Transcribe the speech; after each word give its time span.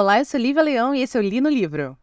Olá, 0.00 0.20
eu 0.20 0.24
sou 0.24 0.38
Lívia 0.38 0.62
Leão 0.62 0.94
e 0.94 1.02
esse 1.02 1.18
é 1.18 1.20
o 1.20 1.24
Li 1.24 1.40
no 1.40 1.48
Livro. 1.50 1.98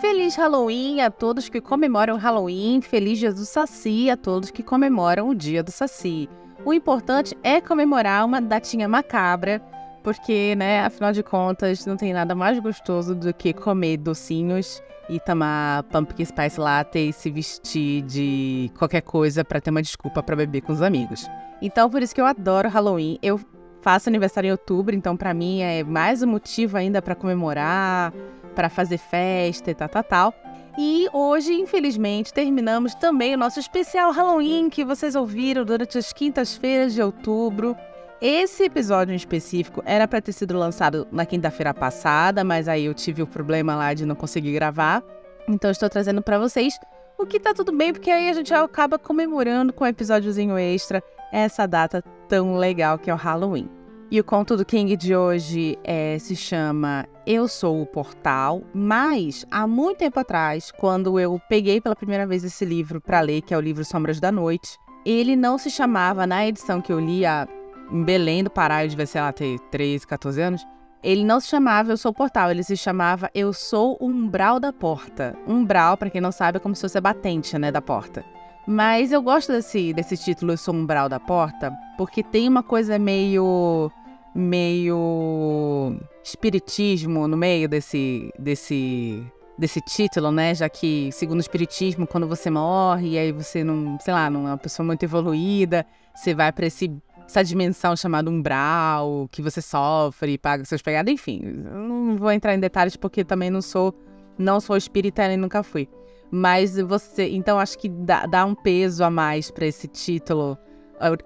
Feliz 0.00 0.34
Halloween 0.34 1.00
a 1.00 1.12
todos 1.12 1.48
que 1.48 1.60
comemoram 1.60 2.16
Halloween, 2.16 2.80
feliz 2.80 3.20
dia 3.20 3.32
do 3.32 3.44
Saci 3.44 4.10
a 4.10 4.16
todos 4.16 4.50
que 4.50 4.64
comemoram 4.64 5.28
o 5.28 5.34
dia 5.34 5.62
do 5.62 5.70
Saci. 5.70 6.28
O 6.64 6.74
importante 6.74 7.38
é 7.40 7.60
comemorar 7.60 8.26
uma 8.26 8.40
datinha 8.40 8.88
macabra, 8.88 9.62
porque, 10.02 10.54
né, 10.56 10.80
afinal 10.80 11.12
de 11.12 11.22
contas, 11.22 11.84
não 11.86 11.96
tem 11.96 12.12
nada 12.12 12.34
mais 12.34 12.58
gostoso 12.58 13.14
do 13.14 13.32
que 13.32 13.52
comer 13.52 13.96
docinhos 13.98 14.82
e 15.08 15.18
tomar 15.20 15.82
pumpkin 15.84 16.24
spice 16.24 16.60
latte 16.60 16.98
e 16.98 17.12
se 17.12 17.30
vestir 17.30 18.02
de 18.02 18.70
qualquer 18.78 19.02
coisa 19.02 19.44
para 19.44 19.60
ter 19.60 19.70
uma 19.70 19.82
desculpa 19.82 20.22
para 20.22 20.36
beber 20.36 20.62
com 20.62 20.72
os 20.72 20.82
amigos. 20.82 21.26
Então, 21.60 21.90
por 21.90 22.02
isso 22.02 22.14
que 22.14 22.20
eu 22.20 22.26
adoro 22.26 22.68
Halloween. 22.68 23.18
Eu 23.22 23.40
faço 23.82 24.08
aniversário 24.08 24.48
em 24.48 24.52
outubro, 24.52 24.94
então 24.94 25.16
para 25.16 25.34
mim 25.34 25.60
é 25.60 25.82
mais 25.82 26.22
um 26.22 26.26
motivo 26.26 26.76
ainda 26.76 27.02
para 27.02 27.14
comemorar, 27.14 28.12
para 28.54 28.68
fazer 28.68 28.98
festa 28.98 29.70
e 29.70 29.74
tal, 29.74 29.88
tal, 29.88 30.04
tal. 30.04 30.34
E 30.78 31.08
hoje, 31.12 31.52
infelizmente, 31.52 32.32
terminamos 32.32 32.94
também 32.94 33.34
o 33.34 33.38
nosso 33.38 33.58
especial 33.58 34.12
Halloween 34.12 34.70
que 34.70 34.84
vocês 34.84 35.14
ouviram 35.14 35.64
durante 35.64 35.98
as 35.98 36.12
quintas-feiras 36.12 36.94
de 36.94 37.02
outubro. 37.02 37.76
Esse 38.20 38.64
episódio 38.64 39.14
em 39.14 39.16
específico 39.16 39.82
era 39.86 40.06
para 40.06 40.20
ter 40.20 40.32
sido 40.32 40.58
lançado 40.58 41.08
na 41.10 41.24
quinta-feira 41.24 41.72
passada, 41.72 42.44
mas 42.44 42.68
aí 42.68 42.84
eu 42.84 42.92
tive 42.92 43.22
o 43.22 43.26
problema 43.26 43.74
lá 43.74 43.94
de 43.94 44.04
não 44.04 44.14
conseguir 44.14 44.52
gravar. 44.52 45.02
Então 45.48 45.70
estou 45.70 45.88
trazendo 45.88 46.20
para 46.20 46.38
vocês 46.38 46.78
o 47.18 47.24
que 47.24 47.40
tá 47.40 47.54
tudo 47.54 47.72
bem, 47.72 47.94
porque 47.94 48.10
aí 48.10 48.28
a 48.28 48.34
gente 48.34 48.52
acaba 48.52 48.98
comemorando 48.98 49.72
com 49.72 49.84
um 49.84 49.86
episódiozinho 49.86 50.58
extra 50.58 51.02
essa 51.32 51.66
data 51.66 52.04
tão 52.28 52.56
legal 52.56 52.98
que 52.98 53.10
é 53.10 53.14
o 53.14 53.16
Halloween. 53.16 53.70
E 54.10 54.20
o 54.20 54.24
conto 54.24 54.54
do 54.54 54.66
King 54.66 54.96
de 54.96 55.16
hoje 55.16 55.78
é, 55.82 56.18
se 56.18 56.36
chama 56.36 57.06
Eu 57.26 57.48
Sou 57.48 57.80
o 57.80 57.86
Portal, 57.86 58.62
mas 58.74 59.46
há 59.50 59.66
muito 59.66 59.98
tempo 59.98 60.20
atrás, 60.20 60.70
quando 60.72 61.18
eu 61.18 61.40
peguei 61.48 61.80
pela 61.80 61.96
primeira 61.96 62.26
vez 62.26 62.44
esse 62.44 62.66
livro 62.66 63.00
para 63.00 63.20
ler, 63.20 63.40
que 63.40 63.54
é 63.54 63.56
o 63.56 63.60
livro 63.62 63.82
Sombras 63.82 64.20
da 64.20 64.30
Noite, 64.30 64.76
ele 65.06 65.36
não 65.36 65.56
se 65.56 65.70
chamava, 65.70 66.26
na 66.26 66.46
edição 66.46 66.82
que 66.82 66.92
eu 66.92 67.00
li 67.00 67.24
há 67.24 67.48
em 67.90 68.02
Belém 68.04 68.44
do 68.44 68.50
Pará, 68.50 68.84
eu 68.84 68.88
devia, 68.88 69.06
sei 69.06 69.20
lá, 69.20 69.32
ter 69.32 69.58
13, 69.70 70.06
14 70.06 70.40
anos, 70.40 70.66
ele 71.02 71.24
não 71.24 71.40
se 71.40 71.48
chamava 71.48 71.92
Eu 71.92 71.96
Sou 71.96 72.12
Portal, 72.12 72.50
ele 72.50 72.62
se 72.62 72.76
chamava 72.76 73.30
Eu 73.34 73.52
Sou 73.52 73.96
Umbral 74.00 74.60
da 74.60 74.72
Porta. 74.72 75.34
Umbral, 75.46 75.96
para 75.96 76.10
quem 76.10 76.20
não 76.20 76.32
sabe, 76.32 76.56
é 76.56 76.60
como 76.60 76.74
se 76.74 76.82
fosse 76.82 76.98
a 76.98 77.00
batente, 77.00 77.58
né, 77.58 77.72
da 77.72 77.80
porta. 77.80 78.24
Mas 78.66 79.10
eu 79.10 79.22
gosto 79.22 79.52
desse, 79.52 79.92
desse 79.92 80.16
título 80.16 80.52
Eu 80.52 80.58
Sou 80.58 80.74
Umbral 80.74 81.08
da 81.08 81.18
Porta, 81.18 81.72
porque 81.96 82.22
tem 82.22 82.48
uma 82.48 82.62
coisa 82.62 82.98
meio 82.98 83.90
meio 84.32 85.98
espiritismo 86.22 87.26
no 87.26 87.36
meio 87.36 87.68
desse 87.68 88.30
desse 88.38 89.26
desse 89.58 89.80
título, 89.80 90.30
né? 90.30 90.54
Já 90.54 90.68
que, 90.68 91.10
segundo 91.12 91.38
o 91.38 91.42
espiritismo, 91.42 92.06
quando 92.06 92.26
você 92.26 92.48
morre 92.48 93.10
e 93.10 93.18
aí 93.18 93.32
você 93.32 93.62
não, 93.62 93.98
sei 94.00 94.14
lá, 94.14 94.30
não 94.30 94.48
é 94.48 94.52
uma 94.52 94.58
pessoa 94.58 94.86
muito 94.86 95.02
evoluída, 95.02 95.84
você 96.14 96.34
vai 96.34 96.50
para 96.50 96.66
esse 96.66 96.90
essa 97.30 97.44
dimensão 97.44 97.94
chamada 97.94 98.28
umbral, 98.28 99.28
que 99.30 99.40
você 99.40 99.62
sofre, 99.62 100.36
paga 100.36 100.64
seus 100.64 100.82
pecados, 100.82 101.12
enfim. 101.12 101.40
Não 101.40 102.16
vou 102.16 102.32
entrar 102.32 102.54
em 102.54 102.58
detalhes 102.60 102.96
porque 102.96 103.24
também 103.24 103.50
não 103.50 103.62
sou 103.62 103.94
não 104.36 104.58
sou 104.58 104.76
espírita 104.76 105.24
e 105.24 105.36
nunca 105.36 105.62
fui. 105.62 105.88
Mas 106.30 106.76
você, 106.76 107.28
então 107.28 107.58
acho 107.58 107.78
que 107.78 107.88
dá, 107.88 108.26
dá 108.26 108.44
um 108.44 108.54
peso 108.54 109.04
a 109.04 109.10
mais 109.10 109.50
para 109.50 109.66
esse 109.66 109.86
título 109.86 110.58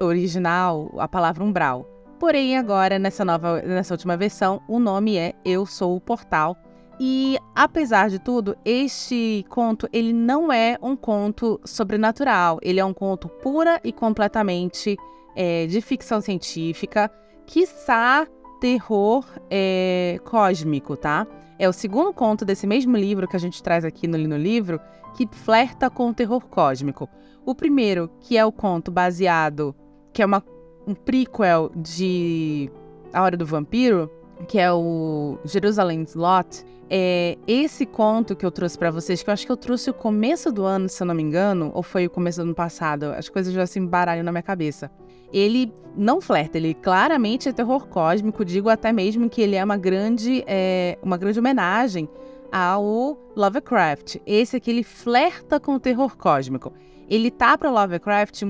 original, 0.00 0.92
a 0.98 1.08
palavra 1.08 1.44
umbral. 1.44 1.88
Porém, 2.18 2.58
agora 2.58 2.98
nessa 2.98 3.24
nova, 3.24 3.62
nessa 3.62 3.94
última 3.94 4.16
versão, 4.16 4.60
o 4.68 4.78
nome 4.78 5.16
é 5.16 5.32
Eu 5.44 5.64
Sou 5.64 5.96
o 5.96 6.00
Portal. 6.00 6.56
E 6.98 7.38
apesar 7.54 8.08
de 8.08 8.18
tudo, 8.18 8.56
este 8.64 9.44
conto 9.48 9.88
ele 9.92 10.12
não 10.12 10.52
é 10.52 10.76
um 10.82 10.96
conto 10.96 11.60
sobrenatural. 11.64 12.58
Ele 12.62 12.80
é 12.80 12.84
um 12.84 12.94
conto 12.94 13.28
pura 13.28 13.80
e 13.84 13.92
completamente 13.92 14.96
é, 15.36 15.66
de 15.66 15.80
ficção 15.80 16.20
científica, 16.20 17.10
quiçá 17.46 18.26
terror 18.60 19.26
é, 19.50 20.18
cósmico, 20.24 20.96
tá? 20.96 21.26
É 21.58 21.68
o 21.68 21.72
segundo 21.72 22.12
conto 22.12 22.44
desse 22.44 22.66
mesmo 22.66 22.96
livro 22.96 23.28
que 23.28 23.36
a 23.36 23.40
gente 23.40 23.62
traz 23.62 23.84
aqui 23.84 24.06
no 24.06 24.16
Livro, 24.36 24.80
que 25.14 25.28
flerta 25.30 25.88
com 25.88 26.08
o 26.08 26.14
terror 26.14 26.44
cósmico. 26.46 27.08
O 27.46 27.54
primeiro, 27.54 28.10
que 28.20 28.36
é 28.36 28.44
o 28.44 28.50
conto 28.50 28.90
baseado, 28.90 29.74
que 30.12 30.22
é 30.22 30.26
uma, 30.26 30.42
um 30.86 30.94
prequel 30.94 31.70
de 31.76 32.70
A 33.12 33.22
Hora 33.22 33.36
do 33.36 33.46
Vampiro, 33.46 34.10
que 34.48 34.58
é 34.58 34.72
o 34.72 35.38
Jerusalem's 35.44 36.14
Lot, 36.14 36.64
é 36.90 37.38
esse 37.46 37.86
conto 37.86 38.34
que 38.36 38.44
eu 38.44 38.50
trouxe 38.50 38.76
para 38.76 38.90
vocês, 38.90 39.22
que 39.22 39.30
eu 39.30 39.32
acho 39.32 39.46
que 39.46 39.52
eu 39.52 39.56
trouxe 39.56 39.90
o 39.90 39.94
começo 39.94 40.50
do 40.52 40.64
ano, 40.64 40.88
se 40.88 41.02
eu 41.02 41.06
não 41.06 41.14
me 41.14 41.22
engano, 41.22 41.70
ou 41.74 41.82
foi 41.82 42.06
o 42.06 42.10
começo 42.10 42.40
do 42.40 42.44
ano 42.44 42.54
passado, 42.54 43.04
as 43.16 43.28
coisas 43.28 43.52
já 43.52 43.66
se 43.66 43.78
embaralham 43.78 44.24
na 44.24 44.32
minha 44.32 44.42
cabeça. 44.42 44.90
Ele 45.34 45.72
não 45.96 46.20
flerta, 46.20 46.56
ele 46.58 46.74
claramente 46.74 47.48
é 47.48 47.52
terror 47.52 47.88
cósmico, 47.88 48.44
digo 48.44 48.68
até 48.68 48.92
mesmo 48.92 49.28
que 49.28 49.42
ele 49.42 49.56
é 49.56 49.64
uma 49.64 49.76
grande, 49.76 50.44
é, 50.46 50.96
uma 51.02 51.16
grande 51.16 51.40
homenagem 51.40 52.08
ao 52.52 53.18
Lovecraft. 53.34 54.18
Esse 54.24 54.56
aqui, 54.56 54.70
ele 54.70 54.84
flerta 54.84 55.58
com 55.58 55.74
o 55.74 55.80
terror 55.80 56.16
cósmico. 56.16 56.72
Ele 57.10 57.32
tá 57.32 57.58
para 57.58 57.68
Lovecraft, 57.70 58.44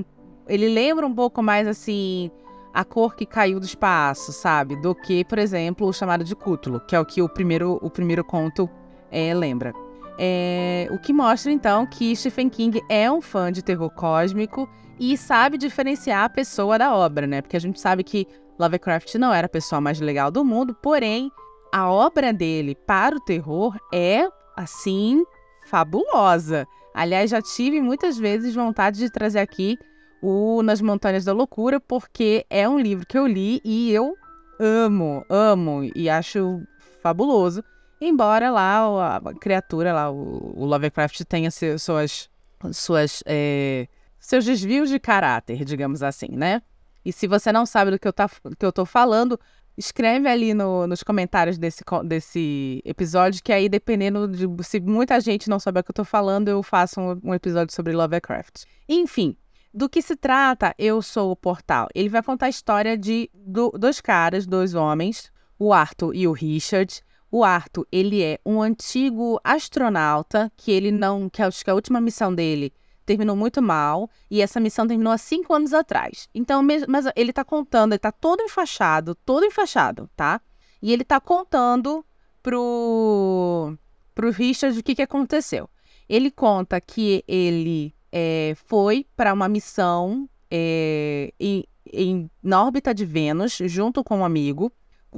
ele 0.47 0.69
lembra 0.69 1.07
um 1.07 1.13
pouco 1.13 1.41
mais 1.41 1.67
assim 1.67 2.29
a 2.71 2.83
cor 2.83 3.15
que 3.15 3.25
caiu 3.25 3.59
do 3.59 3.65
espaço, 3.65 4.31
sabe? 4.31 4.75
Do 4.75 4.93
que, 4.93 5.25
por 5.25 5.39
exemplo, 5.39 5.87
o 5.87 5.93
chamado 5.93 6.23
de 6.23 6.35
Cthulhu, 6.35 6.81
que 6.81 6.95
é 6.95 6.99
o 6.99 7.05
que 7.05 7.21
o 7.21 7.29
primeiro, 7.29 7.79
o 7.81 7.89
primeiro 7.89 8.23
conto 8.23 8.69
é, 9.09 9.33
lembra. 9.33 9.73
É, 10.17 10.87
o 10.91 10.97
que 10.97 11.11
mostra, 11.11 11.51
então, 11.51 11.85
que 11.85 12.15
Stephen 12.15 12.49
King 12.49 12.81
é 12.89 13.11
um 13.11 13.21
fã 13.21 13.51
de 13.51 13.61
terror 13.61 13.89
cósmico 13.89 14.69
e 14.99 15.17
sabe 15.17 15.57
diferenciar 15.57 16.23
a 16.23 16.29
pessoa 16.29 16.77
da 16.77 16.95
obra, 16.95 17.27
né? 17.27 17.41
Porque 17.41 17.57
a 17.57 17.61
gente 17.61 17.79
sabe 17.79 18.03
que 18.03 18.27
Lovecraft 18.57 19.15
não 19.15 19.33
era 19.33 19.47
a 19.47 19.49
pessoa 19.49 19.81
mais 19.81 19.99
legal 19.99 20.31
do 20.31 20.45
mundo, 20.45 20.73
porém, 20.73 21.29
a 21.73 21.91
obra 21.91 22.31
dele 22.31 22.75
para 22.87 23.15
o 23.15 23.19
terror 23.19 23.77
é, 23.93 24.27
assim, 24.55 25.23
fabulosa. 25.65 26.65
Aliás, 26.93 27.31
já 27.31 27.41
tive 27.41 27.81
muitas 27.81 28.17
vezes 28.17 28.55
vontade 28.55 28.99
de 28.99 29.09
trazer 29.09 29.39
aqui 29.39 29.77
o 30.21 30.63
Nas 30.63 30.81
Montanhas 30.81 31.25
da 31.25 31.33
Loucura, 31.33 31.79
porque 31.79 32.45
é 32.49 32.67
um 32.67 32.79
livro 32.79 33.05
que 33.05 33.17
eu 33.17 33.27
li 33.27 33.59
e 33.65 33.91
eu 33.91 34.15
amo, 34.59 35.25
amo 35.29 35.81
e 35.93 36.09
acho 36.09 36.61
fabuloso. 37.03 37.61
Embora 38.07 38.51
lá 38.51 39.17
a 39.25 39.33
criatura, 39.33 39.91
lá, 39.91 40.11
o, 40.11 40.63
Lovecraft 40.63 41.21
tenha 41.23 41.49
suas, 41.51 42.29
suas, 42.71 43.23
é, 43.25 43.87
seus 44.19 44.45
desvios 44.45 44.89
de 44.89 44.99
caráter, 44.99 45.65
digamos 45.65 46.03
assim, 46.03 46.29
né? 46.31 46.61
E 47.03 47.11
se 47.11 47.25
você 47.25 47.51
não 47.51 47.65
sabe 47.65 47.89
do 47.89 47.99
que 47.99 48.07
eu, 48.07 48.13
tá, 48.13 48.29
que 48.59 48.65
eu 48.65 48.71
tô 48.71 48.85
falando, 48.85 49.39
escreve 49.75 50.27
ali 50.27 50.53
no, 50.53 50.85
nos 50.85 51.01
comentários 51.01 51.57
desse, 51.57 51.83
desse 52.03 52.81
episódio, 52.85 53.41
que 53.43 53.51
aí, 53.51 53.67
dependendo 53.67 54.27
de 54.27 54.47
se 54.63 54.79
muita 54.79 55.19
gente 55.19 55.49
não 55.49 55.59
souber 55.59 55.81
o 55.81 55.83
que 55.83 55.89
eu 55.89 55.95
tô 55.95 56.05
falando, 56.05 56.47
eu 56.47 56.61
faço 56.61 57.01
um, 57.01 57.19
um 57.23 57.33
episódio 57.33 57.73
sobre 57.73 57.93
Lovecraft. 57.93 58.65
Enfim, 58.87 59.35
do 59.73 59.89
que 59.89 60.01
se 60.01 60.15
trata 60.15 60.75
Eu 60.77 61.01
Sou 61.01 61.31
o 61.31 61.35
Portal? 61.35 61.87
Ele 61.93 62.09
vai 62.09 62.21
contar 62.21 62.45
a 62.45 62.49
história 62.49 62.95
de 62.95 63.29
do, 63.33 63.71
dois 63.71 63.99
caras, 63.99 64.45
dois 64.45 64.75
homens, 64.75 65.31
o 65.57 65.73
Arthur 65.73 66.15
e 66.15 66.27
o 66.27 66.31
Richard. 66.31 67.03
O 67.35 67.43
Arthur, 67.43 67.85
ele 67.91 68.23
é 68.23 68.39
um 68.45 68.61
antigo 68.61 69.41
astronauta 69.43 70.49
que 70.55 70.71
ele 70.71 70.89
não, 70.89 71.29
que 71.29 71.41
acho 71.41 71.65
que 71.65 71.69
a 71.69 71.73
última 71.73 71.99
missão 71.99 72.33
dele 72.33 72.71
terminou 73.05 73.35
muito 73.35 73.61
mal 73.61 74.09
e 74.31 74.41
essa 74.41 74.57
missão 74.57 74.87
terminou 74.87 75.11
há 75.11 75.17
cinco 75.17 75.53
anos 75.53 75.73
atrás. 75.73 76.29
Então, 76.33 76.65
mas 76.87 77.05
ele 77.13 77.33
tá 77.33 77.43
contando, 77.43 77.91
ele 77.91 77.99
tá 77.99 78.09
todo 78.09 78.41
enfaixado, 78.41 79.15
todo 79.15 79.43
enfaixado, 79.43 80.09
tá? 80.15 80.39
E 80.81 80.93
ele 80.93 81.03
tá 81.03 81.19
contando 81.19 82.05
pro 82.41 83.77
pro 84.15 84.31
Richard 84.31 84.79
o 84.79 84.81
que 84.81 84.95
que 84.95 85.01
aconteceu. 85.01 85.69
Ele 86.07 86.31
conta 86.31 86.79
que 86.79 87.21
ele 87.27 87.93
é, 88.13 88.53
foi 88.65 89.05
para 89.13 89.33
uma 89.33 89.49
missão 89.49 90.29
é, 90.49 91.33
em, 91.37 91.65
em, 91.91 92.31
na 92.41 92.63
órbita 92.63 92.93
de 92.93 93.03
Vênus, 93.03 93.57
junto 93.65 94.05
com 94.05 94.19
um 94.19 94.23
amigo, 94.23 94.71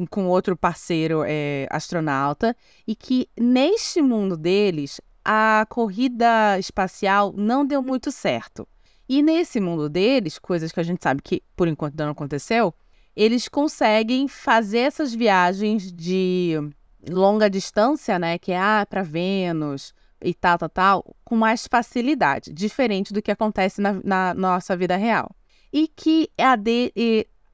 com 0.06 0.28
outro 0.28 0.56
parceiro 0.56 1.24
é, 1.26 1.68
astronauta, 1.70 2.56
e 2.86 2.96
que 2.96 3.28
neste 3.40 4.02
mundo 4.02 4.38
deles 4.38 5.02
a 5.24 5.66
corrida 5.70 6.58
espacial 6.60 7.34
não 7.36 7.66
deu 7.66 7.82
muito 7.82 8.12
certo. 8.12 8.68
E 9.10 9.22
nesse 9.22 9.60
mundo 9.60 9.90
deles, 9.90 10.38
coisas 10.38 10.72
que 10.72 10.80
a 10.80 10.84
gente 10.84 11.02
sabe 11.02 11.22
que 11.22 11.42
por 11.56 11.68
enquanto 11.68 11.98
não 11.98 12.10
aconteceu, 12.10 12.74
eles 13.16 13.48
conseguem 13.48 14.28
fazer 14.28 14.80
essas 14.80 15.14
viagens 15.14 15.92
de 15.92 16.56
longa 17.10 17.50
distância, 17.50 18.20
né? 18.20 18.38
Que 18.38 18.52
é 18.52 18.60
ah, 18.60 18.86
para 18.88 19.02
Vênus, 19.02 19.94
e 20.22 20.34
tal, 20.34 20.58
tal, 20.58 20.70
tal, 20.70 21.16
com 21.24 21.36
mais 21.36 21.68
facilidade, 21.68 22.52
diferente 22.52 23.14
do 23.14 23.22
que 23.22 23.32
acontece 23.32 23.82
na, 23.82 23.94
na 24.04 24.34
nossa 24.34 24.76
vida 24.76 24.96
real. 24.96 25.32
e 25.72 25.88
que 25.88 26.30
a 26.38 26.56
de, 26.56 26.92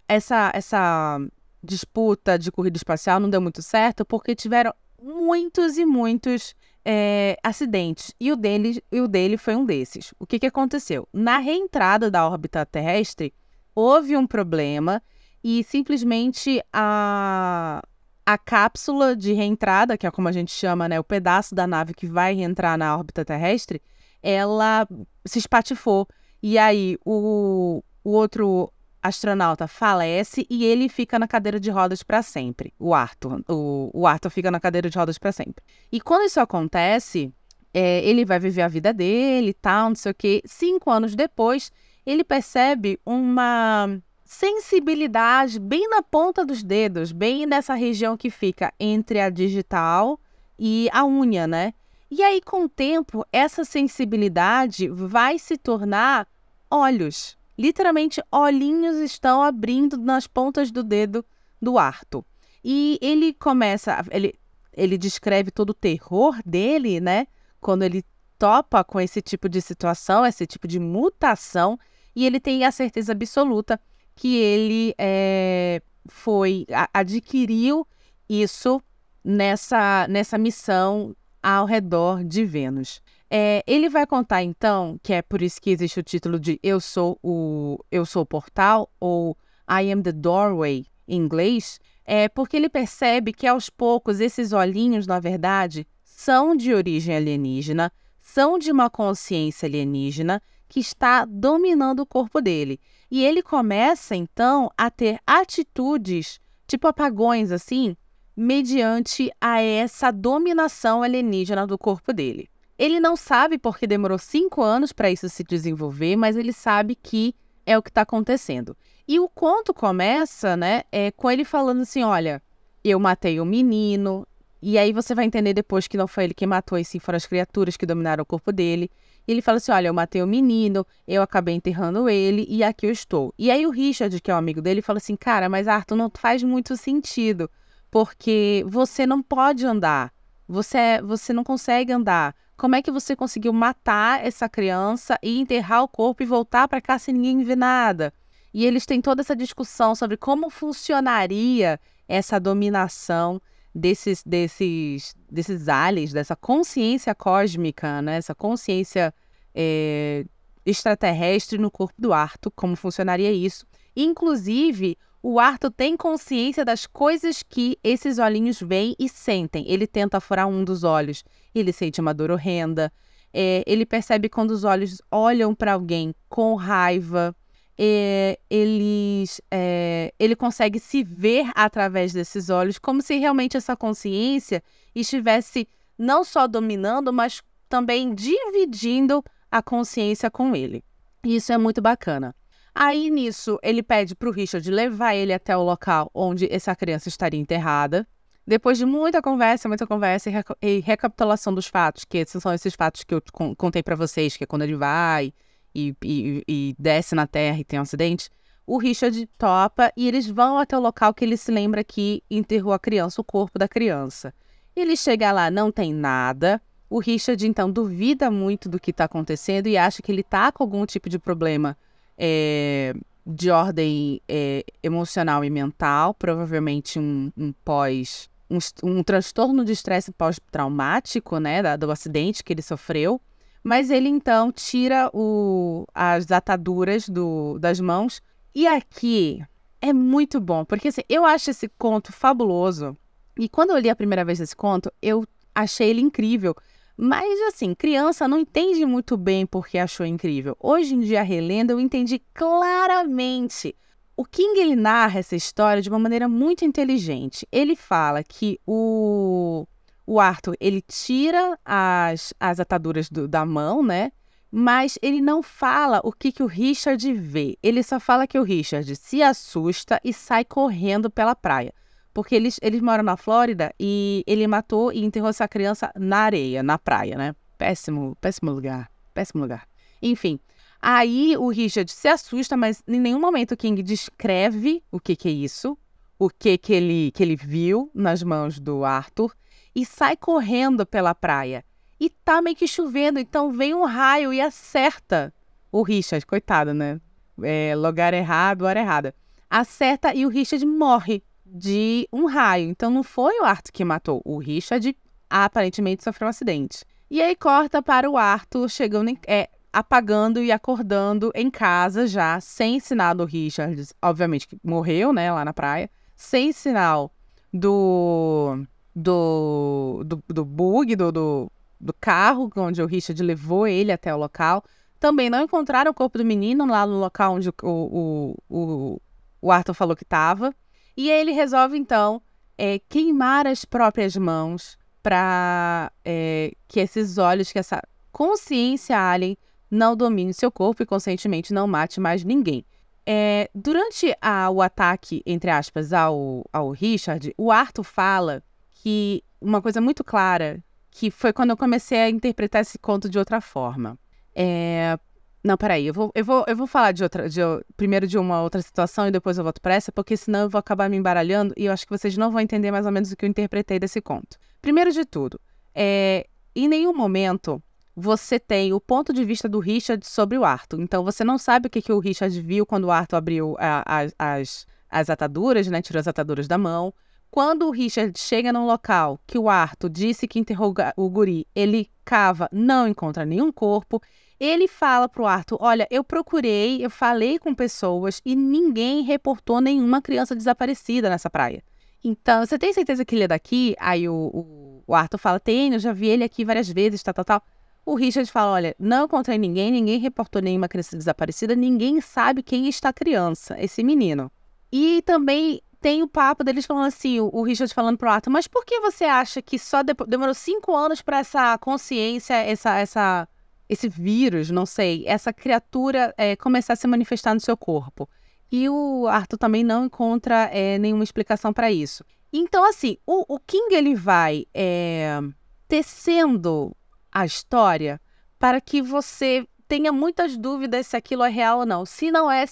essa, 0.08 0.52
essa 0.54 1.20
disputa 1.64 2.38
de 2.38 2.52
corrida 2.52 2.78
espacial 2.78 3.20
não 3.20 3.30
deu 3.30 3.42
muito 3.42 3.62
certo 3.62 4.06
porque 4.06 4.36
tiveram 4.36 4.74
muitos 5.02 5.78
e 5.78 5.86
muitos 5.86 6.54
é, 6.86 7.38
acidentes 7.42 8.14
e 8.20 8.32
o, 8.32 8.36
dele, 8.36 8.84
e 8.92 9.02
o 9.02 9.08
dele 9.08 9.38
foi 9.38 9.56
um 9.56 9.66
desses. 9.66 10.14
O 10.20 10.26
que, 10.26 10.40
que 10.40 10.46
aconteceu? 10.46 11.08
Na 11.14 11.38
reentrada 11.38 12.12
da 12.12 12.28
órbita 12.28 12.66
terrestre, 12.66 13.34
houve 13.74 14.16
um 14.18 14.28
problema 14.28 15.02
e 15.44 15.64
simplesmente 15.64 16.62
a, 16.72 17.82
a 18.26 18.38
cápsula 18.38 19.16
de 19.16 19.34
reentrada, 19.34 19.98
que 19.98 20.08
é 20.08 20.12
como 20.12 20.28
a 20.28 20.32
gente 20.32 20.52
chama, 20.52 20.88
né, 20.88 21.00
o 21.00 21.04
pedaço 21.04 21.56
da 21.56 21.68
nave 21.68 21.94
que 21.94 22.08
vai 22.08 22.34
reentrar 22.34 22.78
na 22.78 22.98
órbita 22.98 23.26
terrestre, 23.26 23.82
ela 24.22 24.88
se 25.26 25.40
espatifou. 25.40 26.08
E 26.42 26.58
aí 26.58 26.98
o, 27.06 27.84
o 28.04 28.12
outro 28.12 28.72
astronauta 29.04 29.68
falece 29.68 30.48
e 30.50 30.64
ele 30.64 30.88
fica 30.88 31.20
na 31.20 31.28
cadeira 31.28 31.60
de 31.60 31.70
rodas 31.70 32.02
para 32.02 32.24
sempre. 32.24 32.74
O 32.80 32.94
Arthur. 32.94 33.44
O, 33.50 33.92
o 33.94 34.08
Arthur 34.08 34.30
fica 34.30 34.50
na 34.50 34.60
cadeira 34.60 34.90
de 34.90 34.98
rodas 34.98 35.18
para 35.18 35.32
sempre. 35.32 35.64
E 35.92 36.00
quando 36.00 36.24
isso 36.26 36.40
acontece, 36.40 37.32
é, 37.74 38.04
ele 38.04 38.24
vai 38.24 38.40
viver 38.40 38.62
a 38.62 38.68
vida 38.68 38.94
dele 38.94 39.50
e 39.50 39.54
tal, 39.54 39.90
não 39.90 39.96
sei 39.96 40.12
o 40.12 40.16
quê. 40.16 40.42
Cinco 40.46 40.90
anos 40.90 41.16
depois, 41.16 41.72
ele 42.06 42.24
percebe 42.24 43.00
uma 43.06 44.00
sensibilidade 44.24 45.60
bem 45.60 45.88
na 45.90 46.02
ponta 46.02 46.46
dos 46.46 46.64
dedos, 46.64 47.12
bem 47.12 47.46
nessa 47.46 47.74
região 47.74 48.16
que 48.16 48.30
fica 48.30 48.74
entre 48.80 49.20
a 49.20 49.30
digital 49.30 50.20
e 50.58 50.88
a 50.94 51.06
unha, 51.06 51.46
né? 51.46 51.74
E 52.10 52.22
aí, 52.22 52.42
com 52.42 52.66
o 52.66 52.70
tempo, 52.70 53.26
essa 53.32 53.66
sensibilidade 53.66 54.88
vai 54.88 55.40
se 55.40 55.58
tornar 55.58 56.28
olhos. 56.70 57.36
Literalmente, 57.58 58.22
olhinhos 58.32 58.98
estão 58.98 59.44
abrindo 59.44 59.98
nas 59.98 60.28
pontas 60.28 60.72
do 60.72 60.84
dedo 60.84 61.24
do 61.62 61.78
Arthur. 61.78 62.26
E 62.64 62.98
ele 63.02 63.34
começa, 63.34 64.04
ele, 64.12 64.34
ele 64.72 64.98
descreve 64.98 65.52
todo 65.52 65.72
o 65.72 65.74
terror 65.74 66.38
dele, 66.46 67.00
né? 67.00 67.28
Quando 67.60 67.84
ele 67.84 68.04
topa 68.40 68.84
com 68.84 69.00
esse 69.00 69.22
tipo 69.22 69.48
de 69.48 69.62
situação, 69.62 70.26
esse 70.26 70.46
tipo 70.46 70.68
de 70.68 70.80
mutação, 70.80 71.78
e 72.16 72.26
ele 72.26 72.40
tem 72.40 72.66
a 72.66 72.72
certeza 72.72 73.12
absoluta 73.12 73.80
que 74.16 74.36
ele 74.38 74.94
é, 74.98 75.82
foi 76.08 76.66
a, 76.72 76.90
adquiriu 76.94 77.88
isso 78.28 78.82
nessa, 79.24 80.08
nessa 80.08 80.38
missão 80.38 81.16
ao 81.42 81.66
redor 81.66 82.24
de 82.24 82.46
Vênus. 82.46 83.02
É, 83.36 83.64
ele 83.66 83.90
vai 83.90 84.06
contar 84.06 84.44
então, 84.44 85.00
que 85.02 85.12
é 85.12 85.20
por 85.20 85.42
isso 85.42 85.60
que 85.60 85.72
existe 85.72 86.00
o 86.00 86.04
título 86.04 86.40
de 86.40 86.60
Eu 86.62 86.80
sou 86.80 87.18
o 87.24 87.80
Eu 87.92 88.06
sou 88.06 88.22
o 88.22 88.26
portal 88.28 88.92
ou 89.00 89.36
I 89.68 89.92
am 89.92 90.04
the 90.04 90.12
doorway 90.12 90.86
em 91.08 91.18
inglês, 91.18 91.80
é 92.06 92.30
porque 92.30 92.56
ele 92.56 92.70
percebe 92.70 93.34
que 93.34 93.48
aos 93.48 93.72
poucos 93.72 94.20
esses 94.20 94.54
olhinhos, 94.54 95.08
na 95.08 95.20
verdade, 95.20 95.88
são 96.04 96.56
de 96.56 96.76
origem 96.76 97.16
alienígena, 97.16 97.92
são 98.20 98.60
de 98.60 98.72
uma 98.72 98.88
consciência 98.88 99.66
alienígena 99.66 100.40
que 100.70 100.80
está 100.80 101.26
dominando 101.26 102.02
o 102.02 102.06
corpo 102.06 102.40
dele. 102.40 102.80
E 103.10 103.26
ele 103.26 103.42
começa 103.42 104.16
então 104.16 104.70
a 104.78 104.92
ter 104.92 105.18
atitudes, 105.26 106.40
tipo 106.68 106.86
apagões 106.86 107.52
assim, 107.52 107.98
mediante 108.38 109.32
a 109.42 109.60
essa 109.60 110.12
dominação 110.12 111.02
alienígena 111.02 111.66
do 111.66 111.80
corpo 111.80 112.14
dele. 112.14 112.53
Ele 112.84 113.00
não 113.00 113.16
sabe 113.16 113.58
porque 113.58 113.88
demorou 113.88 114.18
cinco 114.18 114.62
anos 114.62 114.92
para 114.92 115.10
isso 115.10 115.30
se 115.30 115.42
desenvolver, 115.42 116.18
mas 116.18 116.36
ele 116.36 116.52
sabe 116.52 116.96
que 116.96 117.34
é 117.66 117.78
o 117.78 117.82
que 117.82 117.90
está 117.90 118.02
acontecendo. 118.02 118.76
E 119.08 119.22
o 119.22 119.30
conto 119.30 119.74
começa, 119.74 120.58
né, 120.58 120.82
é, 120.92 121.10
com 121.10 121.32
ele 121.32 121.46
falando 121.46 121.84
assim: 121.84 122.04
olha, 122.04 122.44
eu 122.84 123.00
matei 123.00 123.40
o 123.40 123.44
um 123.44 123.46
menino. 123.46 124.28
E 124.62 124.78
aí 124.78 124.92
você 124.92 125.16
vai 125.16 125.24
entender 125.24 125.54
depois 125.54 125.88
que 125.88 125.96
não 125.96 126.10
foi 126.10 126.26
ele 126.26 126.34
que 126.34 126.46
matou, 126.46 126.78
e 126.78 126.84
sim 126.84 127.00
foram 127.00 127.16
as 127.16 127.26
criaturas 127.26 127.78
que 127.78 127.86
dominaram 127.86 128.24
o 128.24 128.26
corpo 128.26 128.52
dele. 128.52 128.92
E 129.26 129.32
ele 129.32 129.42
fala 129.42 129.60
assim: 129.60 129.72
olha, 129.72 129.88
eu 129.88 129.94
matei 129.94 130.22
o 130.22 130.26
um 130.26 130.28
menino, 130.28 130.86
eu 131.08 131.22
acabei 131.22 131.56
enterrando 131.56 132.10
ele 132.10 132.46
e 132.50 132.66
aqui 132.66 132.86
eu 132.86 132.92
estou. 132.92 133.34
E 133.40 133.50
aí 133.50 133.66
o 133.66 133.70
Richard, 133.70 134.20
que 134.20 134.30
é 134.30 134.36
um 134.36 134.38
amigo 134.38 134.62
dele, 134.62 134.82
fala 134.82 134.98
assim: 134.98 135.16
cara, 135.16 135.48
mas 135.48 135.70
Arthur, 135.70 135.96
não 135.96 136.12
faz 136.14 136.44
muito 136.44 136.76
sentido, 136.76 137.50
porque 137.90 138.62
você 138.68 139.08
não 139.08 139.24
pode 139.24 139.66
andar. 139.66 140.12
Você, 140.50 140.78
é, 140.78 141.02
você 141.02 141.32
não 141.32 141.46
consegue 141.46 141.94
andar. 141.94 142.36
Como 142.56 142.76
é 142.76 142.82
que 142.82 142.92
você 142.92 143.16
conseguiu 143.16 143.52
matar 143.52 144.24
essa 144.24 144.48
criança 144.48 145.18
e 145.22 145.40
enterrar 145.40 145.84
o 145.84 145.88
corpo 145.88 146.24
e 146.24 146.26
voltar 146.26 146.68
para 146.68 146.82
cá 146.82 147.00
sem 147.00 147.14
ninguém 147.14 147.44
ver 147.44 147.58
nada? 147.58 148.14
E 148.54 148.66
eles 148.66 148.86
têm 148.86 149.02
toda 149.02 149.22
essa 149.22 149.36
discussão 149.36 149.96
sobre 149.96 150.16
como 150.16 150.50
funcionaria 150.50 151.80
essa 152.08 152.40
dominação 152.40 153.42
desses, 153.74 154.22
desses, 154.24 155.16
desses 155.32 155.68
aliens, 155.68 156.14
dessa 156.14 156.36
consciência 156.36 157.16
cósmica, 157.16 158.02
né? 158.02 158.18
essa 158.18 158.36
consciência 158.36 159.14
é, 159.56 160.26
extraterrestre 160.66 161.58
no 161.58 161.72
corpo 161.72 161.96
do 162.00 162.14
Arthur, 162.14 162.52
como 162.52 162.76
funcionaria 162.76 163.32
isso. 163.32 163.66
Inclusive, 163.96 164.98
o 165.26 165.40
Arthur 165.40 165.72
tem 165.72 165.96
consciência 165.96 166.66
das 166.66 166.86
coisas 166.86 167.42
que 167.42 167.80
esses 167.82 168.20
olhinhos 168.20 168.60
veem 168.60 168.94
e 169.00 169.08
sentem. 169.08 169.64
Ele 169.66 169.88
tenta 169.88 170.20
furar 170.20 170.50
um 170.50 170.66
dos 170.66 170.84
olhos, 170.84 171.24
ele 171.56 171.72
sente 171.72 172.02
uma 172.02 172.14
dor 172.14 172.30
horrenda. 172.30 172.92
É, 173.34 173.64
ele 173.66 173.86
percebe 173.86 174.28
quando 174.28 174.52
os 174.52 174.66
olhos 174.66 175.02
olham 175.10 175.56
para 175.56 175.74
alguém 175.74 176.14
com 176.28 176.56
raiva. 176.56 177.34
É, 177.78 178.38
eles, 178.50 179.40
é, 179.50 180.14
ele 180.20 180.36
consegue 180.36 180.78
se 180.78 181.02
ver 181.04 181.50
através 181.56 182.12
desses 182.12 182.50
olhos, 182.50 182.78
como 182.78 183.02
se 183.02 183.18
realmente 183.18 183.56
essa 183.56 183.78
consciência 183.78 184.62
estivesse 184.94 185.66
não 185.98 186.26
só 186.26 186.48
dominando, 186.48 187.14
mas 187.14 187.42
também 187.70 188.14
dividindo 188.14 189.24
a 189.50 189.62
consciência 189.64 190.30
com 190.30 190.54
ele. 190.54 190.84
E 191.24 191.38
isso 191.38 191.54
é 191.54 191.58
muito 191.58 191.82
bacana. 191.82 192.36
Aí 192.76 193.12
nisso, 193.12 193.60
ele 193.62 193.84
pede 193.84 194.16
para 194.16 194.28
o 194.28 194.32
Richard 194.32 194.70
levar 194.70 195.14
ele 195.14 195.32
até 195.32 195.56
o 195.56 195.62
local 195.62 196.10
onde 196.14 196.52
essa 196.52 196.76
criança 196.76 197.08
estaria 197.08 197.40
enterrada. 197.40 198.08
Depois 198.46 198.78
de 198.78 198.86
muita 198.86 199.22
conversa, 199.22 199.70
muita 199.70 199.86
conversa 199.86 200.30
e, 200.30 200.34
reca 200.34 200.58
e 200.62 200.80
recapitulação 200.80 201.54
dos 201.54 201.68
fatos, 201.68 202.04
que 202.04 202.26
são 202.26 202.52
esses 202.52 202.74
fatos 202.74 203.04
que 203.04 203.14
eu 203.14 203.22
contei 203.56 203.84
para 203.84 203.96
vocês, 203.96 204.36
que 204.36 204.44
é 204.44 204.48
quando 204.48 204.64
ele 204.64 204.76
vai 204.76 205.34
e, 205.74 205.96
e, 206.04 206.44
e, 206.48 206.76
desce 206.78 207.16
na 207.16 207.28
terra 207.28 207.60
e 207.60 207.64
tem 207.64 207.80
um 207.80 207.84
acidente, 207.84 208.30
o 208.66 208.78
Richard 208.78 209.26
topa 209.38 209.94
e 209.96 210.08
eles 210.08 210.28
vão 210.28 210.58
até 210.58 210.78
o 210.78 210.82
local 210.82 211.14
que 211.14 211.24
ele 211.24 211.38
se 211.38 211.52
lembra 211.52 211.84
que 211.84 212.24
enterrou 212.30 212.74
a 212.74 212.80
criança, 212.80 213.22
o 213.22 213.24
corpo 213.24 213.60
da 213.60 213.68
criança. 213.68 214.34
Ele 214.76 214.98
chega 214.98 215.32
lá, 215.32 215.52
não 215.52 215.72
tem 215.72 215.94
nada. 215.94 216.62
O 216.90 217.00
Richard 217.00 217.46
então 217.46 217.72
duvida 217.72 218.32
muito 218.32 218.68
do 218.68 218.80
que 218.80 218.92
está 218.92 219.06
acontecendo 219.06 219.68
e 219.68 219.78
acha 219.78 220.02
que 220.02 220.12
ele 220.12 220.22
está 220.22 220.52
com 220.52 220.64
algum 220.64 220.86
tipo 220.86 221.08
de 221.08 221.20
problema 221.20 221.78
é, 222.18 222.94
de 223.26 223.50
ordem 223.50 224.22
é, 224.28 224.66
emocional 224.82 225.44
e 225.44 225.50
mental, 225.50 226.14
provavelmente 226.14 227.00
um, 227.00 227.32
um 227.38 227.52
pós. 227.64 228.30
Um, 228.50 228.60
um, 228.84 229.04
transtorno 229.04 229.66
de 229.66 229.72
estresse 229.72 230.12
pós-traumático, 230.12 231.40
né, 231.40 231.76
do 231.76 231.90
acidente 231.90 232.44
que 232.44 232.54
ele 232.54 232.62
sofreu. 232.62 233.20
Mas 233.64 233.90
ele 233.90 234.10
então 234.10 234.52
tira 234.52 235.10
o, 235.14 235.86
as 235.94 236.30
ataduras 236.32 237.08
do, 237.10 237.58
das 237.58 237.80
mãos. 237.80 238.22
E 238.54 238.68
aqui 238.68 239.42
é 239.82 239.92
muito 239.92 240.40
bom, 240.40 240.64
porque 240.64 240.90
assim, 240.90 241.02
eu 241.10 241.26
acho 241.26 241.50
esse 241.50 241.68
conto 241.68 242.12
fabuloso. 242.12 242.96
E 243.40 243.50
quando 243.50 243.72
eu 243.72 243.80
li 243.80 243.90
a 243.90 243.96
primeira 243.96 244.24
vez 244.24 244.40
esse 244.40 244.56
conto, 244.56 244.92
eu 245.02 245.26
achei 245.56 245.90
ele 245.90 246.02
incrível. 246.02 246.56
Mas, 246.96 247.42
assim, 247.48 247.74
criança 247.74 248.28
não 248.28 248.40
entende 248.40 248.86
muito 248.86 249.18
bem 249.18 249.46
porque 249.46 249.78
achou 249.78 250.06
incrível. 250.06 250.56
Hoje 250.60 250.94
em 250.94 251.00
dia, 251.00 251.24
relendo, 251.24 251.72
eu 251.72 251.80
entendi 251.80 252.22
claramente. 252.34 253.76
O 254.16 254.24
King 254.24 254.60
ele 254.60 254.76
narra 254.76 255.20
essa 255.20 255.36
história 255.36 255.82
de 255.82 255.90
uma 255.90 255.98
maneira 255.98 256.28
muito 256.30 256.64
inteligente. 256.64 257.48
Ele 257.52 257.76
fala 257.76 258.24
que 258.24 258.60
o, 258.66 259.66
o 260.06 260.20
Arthur 260.20 260.56
ele 260.60 260.82
tira 260.82 261.58
as, 261.66 262.32
as 262.40 262.60
ataduras 262.60 263.10
do, 263.10 263.28
da 263.28 263.44
mão, 263.44 263.82
né? 263.84 264.12
Mas 264.52 265.00
ele 265.02 265.20
não 265.20 265.42
fala 265.42 266.00
o 266.04 266.12
que, 266.12 266.32
que 266.32 266.44
o 266.44 266.48
Richard 266.48 267.12
vê. 267.12 267.58
Ele 267.64 267.82
só 267.82 268.00
fala 268.00 268.28
que 268.28 268.38
o 268.38 268.44
Richard 268.44 268.96
se 268.96 269.24
assusta 269.24 270.00
e 270.04 270.14
sai 270.14 270.46
correndo 270.46 271.10
pela 271.10 271.36
praia. 271.36 271.74
Porque 272.14 272.36
eles, 272.36 272.60
eles 272.62 272.82
moram 272.82 273.04
na 273.04 273.18
Flórida 273.18 273.74
e 273.80 274.24
ele 274.28 274.46
matou 274.48 274.92
e 274.92 275.04
enterrou 275.04 275.30
essa 275.30 275.48
criança 275.48 275.92
na 275.96 276.18
areia, 276.18 276.62
na 276.62 276.78
praia, 276.78 277.18
né? 277.18 277.36
Péssimo, 277.58 278.16
péssimo 278.22 278.52
lugar. 278.52 278.90
Péssimo 279.14 279.42
lugar. 279.42 279.68
Enfim. 280.02 280.40
Aí 280.82 281.36
o 281.38 281.50
Richard 281.50 281.92
se 281.92 282.08
assusta, 282.08 282.58
mas 282.58 282.84
em 282.88 283.00
nenhum 283.00 283.20
momento 283.20 283.54
o 283.54 283.58
King 283.58 283.82
descreve 283.82 284.84
o 284.92 285.00
que, 285.00 285.16
que 285.16 285.30
é 285.30 285.32
isso, 285.32 285.78
o 286.20 286.30
que, 286.30 286.58
que, 286.58 286.74
ele, 286.74 287.12
que 287.12 287.24
ele 287.24 287.36
viu 287.36 287.90
nas 287.94 288.22
mãos 288.22 288.60
do 288.60 288.84
Arthur 288.84 289.34
e 289.74 289.86
sai 289.86 290.18
correndo 290.18 290.86
pela 290.86 291.16
praia. 291.16 291.64
E 292.00 292.10
tá 292.10 292.42
meio 292.42 292.56
que 292.56 292.68
chovendo, 292.68 293.18
então 293.18 293.52
vem 293.52 293.74
um 293.74 293.86
raio 293.86 294.34
e 294.34 294.42
acerta 294.42 295.34
o 295.72 295.82
Richard, 295.82 296.26
coitado, 296.26 296.74
né? 296.74 297.00
é, 297.42 297.76
lugar 297.76 298.14
errado, 298.14 298.64
hora 298.64 298.80
errada. 298.80 299.16
Acerta 299.50 300.14
e 300.14 300.26
o 300.26 300.30
Richard 300.30 300.66
morre 300.66 301.24
de 301.54 302.10
um 302.12 302.26
raio. 302.26 302.68
Então 302.70 302.90
não 302.90 303.04
foi 303.04 303.40
o 303.40 303.46
Arthur 303.46 303.72
que 303.72 303.86
matou. 303.86 304.22
O 304.26 304.40
Richard 304.40 304.98
aparentemente 305.30 306.04
sofreu 306.04 306.26
um 306.26 306.30
acidente. 306.30 306.84
E 307.12 307.22
aí 307.22 307.36
corta 307.36 307.82
para 307.82 308.10
o 308.10 308.18
Arthur 308.18 308.68
chegando 308.68 309.10
em, 309.10 309.20
é, 309.28 309.48
apagando 309.72 310.42
e 310.42 310.52
acordando 310.52 311.32
em 311.36 311.52
casa 311.52 312.08
já, 312.08 312.40
sem 312.42 312.80
sinal 312.80 313.14
do 313.14 313.26
Richard, 313.26 313.88
obviamente 314.02 314.48
que 314.48 314.58
morreu, 314.64 315.14
né, 315.14 315.32
lá 315.32 315.46
na 315.46 315.54
praia, 315.54 315.90
sem 316.16 316.52
sinal 316.52 317.14
do 317.54 318.66
do, 318.96 320.04
do, 320.06 320.24
do 320.28 320.46
bug, 320.46 320.96
do, 320.96 321.12
do, 321.12 321.52
do 321.80 321.94
carro 321.94 322.50
onde 322.56 322.82
o 322.82 322.86
Richard 322.88 323.22
levou 323.22 323.68
ele 323.68 323.92
até 323.92 324.14
o 324.14 324.18
local. 324.18 324.64
Também 325.00 325.30
não 325.30 325.42
encontraram 325.42 325.92
o 325.92 325.94
corpo 325.94 326.18
do 326.18 326.26
menino 326.26 326.66
lá 326.66 326.86
no 326.86 327.00
local 327.00 327.34
onde 327.34 327.50
o, 327.50 327.54
o, 327.62 328.36
o, 328.50 329.02
o 329.42 329.52
Arthur 329.52 329.74
falou 329.74 329.96
que 329.96 330.04
estava. 330.04 330.56
E 330.96 331.12
aí 331.12 331.22
ele 331.22 331.32
resolve, 331.32 331.78
então, 331.78 332.22
é, 332.58 332.80
queimar 332.90 333.48
as 333.48 333.66
próprias 333.66 334.16
mãos 334.16 334.78
para 335.02 335.92
é, 336.06 336.54
que 336.68 336.80
esses 336.80 337.18
olhos, 337.18 337.52
que 337.52 337.60
essa 337.60 337.82
consciência 338.12 338.98
alien 338.98 339.38
não 339.70 339.96
domine 339.96 340.34
seu 340.34 340.52
corpo 340.52 340.84
e 340.84 340.86
conscientemente 340.86 341.54
não 341.54 341.68
mate 341.68 342.00
mais 342.00 342.24
ninguém. 342.24 342.64
É, 343.06 343.50
durante 343.54 344.16
a, 344.22 344.50
o 344.50 344.62
ataque, 344.62 345.22
entre 345.26 345.50
aspas, 345.50 345.92
ao, 345.92 346.46
ao 346.54 346.70
Richard, 346.72 347.34
o 347.38 347.52
Arthur 347.52 347.84
fala 347.84 348.44
que 348.72 349.24
uma 349.42 349.62
coisa 349.62 349.82
muito 349.82 350.04
clara, 350.04 350.64
que 350.90 351.12
foi 351.12 351.34
quando 351.34 351.50
eu 351.50 351.58
comecei 351.58 352.00
a 352.00 352.10
interpretar 352.10 352.62
esse 352.62 352.78
conto 352.78 353.10
de 353.10 353.20
outra 353.20 353.42
forma. 353.42 353.98
É... 354.34 354.98
Não, 355.44 355.58
peraí, 355.58 355.88
eu 355.88 355.94
vou, 355.94 356.12
eu 356.16 356.24
vou, 356.24 356.46
eu 356.48 356.56
vou 356.56 356.66
falar 356.66 356.94
de 356.94 357.04
outra, 357.04 357.28
de, 357.28 357.42
primeiro 357.76 358.08
de 358.08 358.18
uma 358.18 358.42
outra 358.42 358.62
situação 358.62 359.08
e 359.08 359.12
depois 359.12 359.38
eu 359.38 359.44
volto 359.44 359.62
para 359.62 359.76
essa, 359.76 359.92
porque 359.92 360.16
senão 360.16 360.42
eu 360.42 360.50
vou 360.50 360.58
acabar 360.58 360.90
me 360.90 360.96
embaralhando 360.96 361.54
e 361.58 361.66
eu 361.66 361.74
acho 361.74 361.86
que 361.86 361.92
vocês 361.92 362.16
não 362.16 362.32
vão 362.32 362.40
entender 362.40 362.72
mais 362.72 362.86
ou 362.86 362.92
menos 362.92 363.12
o 363.12 363.18
que 363.18 363.26
eu 363.26 363.30
interpretei 363.30 363.78
desse 363.78 364.00
conto. 364.00 364.38
Primeiro 364.62 364.92
de 364.92 365.04
tudo, 365.04 365.40
é, 365.76 366.28
em 366.56 366.70
nenhum 366.70 366.94
momento 366.94 367.62
você 367.96 368.40
tem 368.40 368.74
o 368.74 368.80
ponto 368.80 369.12
de 369.12 369.24
vista 369.24 369.50
do 369.50 369.60
Richard 369.60 370.06
sobre 370.06 370.38
o 370.38 370.46
Arthur. 370.46 370.80
Então 370.80 371.04
você 371.04 371.24
não 371.24 371.38
sabe 371.38 371.68
o 371.68 371.70
que, 371.70 371.82
que 371.82 371.92
o 371.92 372.00
Richard 372.00 372.40
viu 372.42 372.66
quando 372.66 372.86
o 372.86 372.92
Arthur 372.92 373.18
abriu 373.18 373.56
a, 373.60 373.84
a, 373.86 374.36
as, 374.36 374.66
as 374.90 375.10
ataduras, 375.10 375.68
né? 375.68 375.82
Tirou 375.82 376.00
as 376.00 376.08
ataduras 376.08 376.48
da 376.48 376.58
mão. 376.58 376.94
Quando 377.30 377.68
o 377.68 377.72
Richard 377.72 378.18
chega 378.18 378.54
num 378.54 378.66
local 378.66 379.20
que 379.28 379.38
o 379.38 379.50
Arthur 379.50 379.90
disse 379.90 380.28
que 380.28 380.40
interroga 380.40 380.94
o 380.96 381.10
guri, 381.10 381.48
ele 381.54 381.90
cava, 382.04 382.50
não 382.52 382.88
encontra 382.88 383.26
nenhum 383.26 383.52
corpo. 383.52 384.02
Ele 384.40 384.68
fala 384.68 385.08
pro 385.08 385.26
Arthur: 385.26 385.58
Olha, 385.62 385.88
eu 385.90 386.04
procurei, 386.04 386.84
eu 386.84 386.90
falei 386.90 387.40
com 387.40 387.54
pessoas 387.54 388.22
e 388.26 388.36
ninguém 388.36 389.04
reportou 389.04 389.62
nenhuma 389.62 390.02
criança 390.02 390.36
desaparecida 390.36 391.10
nessa 391.10 391.30
praia. 391.30 391.64
Então, 392.04 392.46
você 392.46 392.60
tem 392.60 392.74
certeza 392.74 393.06
que 393.06 393.16
ele 393.16 393.24
é 393.24 393.28
daqui? 393.28 393.76
Aí 393.80 394.10
o, 394.10 394.14
o, 394.14 394.84
o 394.86 394.96
Arthur 394.96 395.18
fala: 395.18 395.40
Tenho, 395.40 395.80
já 395.80 395.94
vi 395.94 396.08
ele 396.08 396.24
aqui 396.24 396.44
várias 396.44 396.68
vezes, 396.70 397.02
tal, 397.02 397.14
tal, 397.14 397.26
tal. 397.26 397.44
O 397.86 397.96
Richard 397.96 398.30
fala: 398.32 398.52
Olha, 398.52 398.76
não 398.78 399.06
encontrei 399.06 399.38
ninguém, 399.38 399.72
ninguém 399.72 400.00
reportou 400.00 400.42
nenhuma 400.42 400.68
criança 400.68 400.98
desaparecida, 400.98 401.56
ninguém 401.56 402.02
sabe 402.02 402.44
quem 402.44 402.68
está 402.68 402.90
a 402.90 402.94
criança, 402.94 403.56
esse 403.60 403.84
menino. 403.84 404.32
E 404.72 405.02
também 405.04 405.62
tem 405.84 406.02
o 406.02 406.08
papo 406.08 406.46
deles 406.46 406.66
falando 406.66 406.86
assim, 406.86 407.20
o, 407.20 407.44
Richard 407.44 407.74
falando 407.74 407.98
pro 407.98 408.10
Arthur, 408.10 408.32
mas 408.32 408.48
por 408.48 408.64
que 408.64 408.80
você 408.80 409.04
acha 409.04 409.42
que 409.42 409.60
só 409.60 409.82
de, 409.82 409.94
demorou 410.08 410.34
cinco 410.34 410.74
anos 410.74 411.02
para 411.02 411.20
essa 411.20 411.58
consciência, 411.58 412.36
essa, 412.36 412.80
essa, 412.80 413.28
esse 413.68 413.90
vírus, 413.90 414.50
não 414.50 414.66
sei, 414.66 415.04
essa 415.06 415.34
criatura 415.34 416.14
é, 416.18 416.38
começar 416.38 416.72
a 416.72 416.76
se 416.78 416.88
manifestar 416.88 417.34
no 417.34 417.42
seu 417.42 417.58
corpo? 417.58 418.10
E 418.50 418.70
o 418.70 419.08
Arthur 419.10 419.38
também 419.38 419.62
não 419.62 419.84
encontra 419.84 420.50
é, 420.54 420.80
nenhuma 420.80 421.04
explicação 421.04 421.52
para 421.52 421.70
isso. 421.70 422.06
Então, 422.32 422.64
assim, 422.66 422.96
o, 423.06 423.36
o 423.36 423.38
King 423.38 423.76
ele 423.76 423.94
vai 423.94 424.46
é, 424.54 425.20
tecendo 425.68 426.74
a 427.12 427.26
história 427.26 428.00
para 428.40 428.62
que 428.62 428.82
você 428.82 429.46
tenha 429.68 429.92
muitas 429.92 430.38
dúvidas 430.38 430.88
se 430.88 430.96
aquilo 430.96 431.26
é 431.26 431.30
real 431.30 431.60
ou 431.60 431.66
não. 431.66 431.86
Se 431.86 432.10
não 432.10 432.32
é 432.32 432.46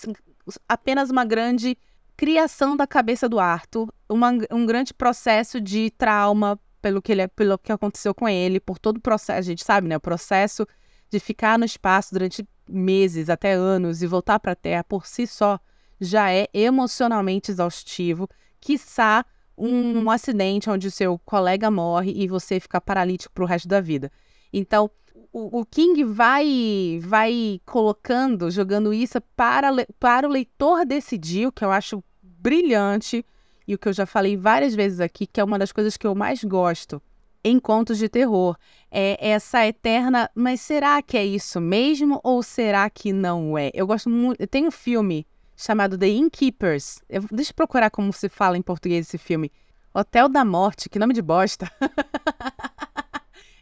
apenas 0.67 1.09
uma 1.09 1.23
grande 1.23 1.77
criação 2.15 2.75
da 2.75 2.85
cabeça 2.85 3.27
do 3.27 3.39
Arthur, 3.39 3.91
uma, 4.09 4.31
um 4.51 4.65
grande 4.65 4.93
processo 4.93 5.59
de 5.59 5.91
trauma 5.91 6.59
pelo 6.81 7.01
que, 7.01 7.11
ele, 7.11 7.27
pelo 7.27 7.57
que 7.57 7.71
aconteceu 7.71 8.13
com 8.13 8.27
ele, 8.27 8.59
por 8.59 8.79
todo 8.79 8.97
o 8.97 9.01
processo, 9.01 9.39
a 9.39 9.41
gente 9.41 9.63
sabe, 9.63 9.87
né? 9.87 9.97
O 9.97 10.01
processo 10.01 10.67
de 11.09 11.19
ficar 11.19 11.59
no 11.59 11.65
espaço 11.65 12.13
durante 12.13 12.47
meses, 12.67 13.29
até 13.29 13.53
anos, 13.53 14.01
e 14.01 14.07
voltar 14.07 14.39
para 14.39 14.53
a 14.53 14.55
Terra 14.55 14.83
por 14.83 15.05
si 15.05 15.27
só 15.27 15.59
já 15.99 16.31
é 16.31 16.47
emocionalmente 16.53 17.51
exaustivo, 17.51 18.27
quiçá 18.59 19.23
um, 19.55 19.99
um 19.99 20.09
acidente 20.09 20.69
onde 20.69 20.87
o 20.87 20.91
seu 20.91 21.19
colega 21.19 21.69
morre 21.69 22.11
e 22.15 22.27
você 22.27 22.59
fica 22.59 22.81
paralítico 22.81 23.33
para 23.33 23.43
o 23.43 23.47
resto 23.47 23.67
da 23.67 23.79
vida. 23.79 24.11
Então, 24.51 24.89
o, 25.31 25.61
o, 25.61 25.65
King 25.65 26.03
vai 26.03 26.99
vai 27.01 27.61
colocando, 27.65 28.51
jogando 28.51 28.93
isso 28.93 29.19
para, 29.35 29.69
para 29.99 30.27
o 30.27 30.31
leitor 30.31 30.85
decidir, 30.85 31.47
o 31.47 31.51
que 31.51 31.63
eu 31.63 31.71
acho 31.71 32.03
brilhante 32.21 33.25
e 33.67 33.75
o 33.75 33.77
que 33.77 33.87
eu 33.87 33.93
já 33.93 34.05
falei 34.05 34.35
várias 34.35 34.75
vezes 34.75 34.99
aqui, 34.99 35.25
que 35.25 35.39
é 35.39 35.43
uma 35.43 35.59
das 35.59 35.71
coisas 35.71 35.95
que 35.95 36.05
eu 36.05 36.13
mais 36.13 36.43
gosto 36.43 37.01
em 37.43 37.59
contos 37.59 37.97
de 37.97 38.07
terror, 38.07 38.55
é 38.91 39.17
essa 39.29 39.65
eterna, 39.65 40.29
mas 40.35 40.61
será 40.61 41.01
que 41.01 41.17
é 41.17 41.25
isso 41.25 41.59
mesmo 41.59 42.19
ou 42.23 42.43
será 42.43 42.89
que 42.89 43.11
não 43.11 43.57
é? 43.57 43.71
Eu 43.73 43.87
gosto 43.87 44.09
muito, 44.09 44.45
tem 44.47 44.67
um 44.67 44.71
filme 44.71 45.25
chamado 45.55 45.97
The 45.97 46.07
Innkeepers. 46.07 47.01
Eu, 47.09 47.25
deixa 47.31 47.51
eu 47.51 47.55
procurar 47.55 47.89
como 47.89 48.11
se 48.13 48.29
fala 48.29 48.57
em 48.57 48.61
português 48.61 49.07
esse 49.07 49.17
filme. 49.17 49.51
Hotel 49.93 50.29
da 50.29 50.45
Morte, 50.45 50.89
que 50.89 50.99
nome 50.99 51.13
de 51.13 51.21
bosta. 51.21 51.69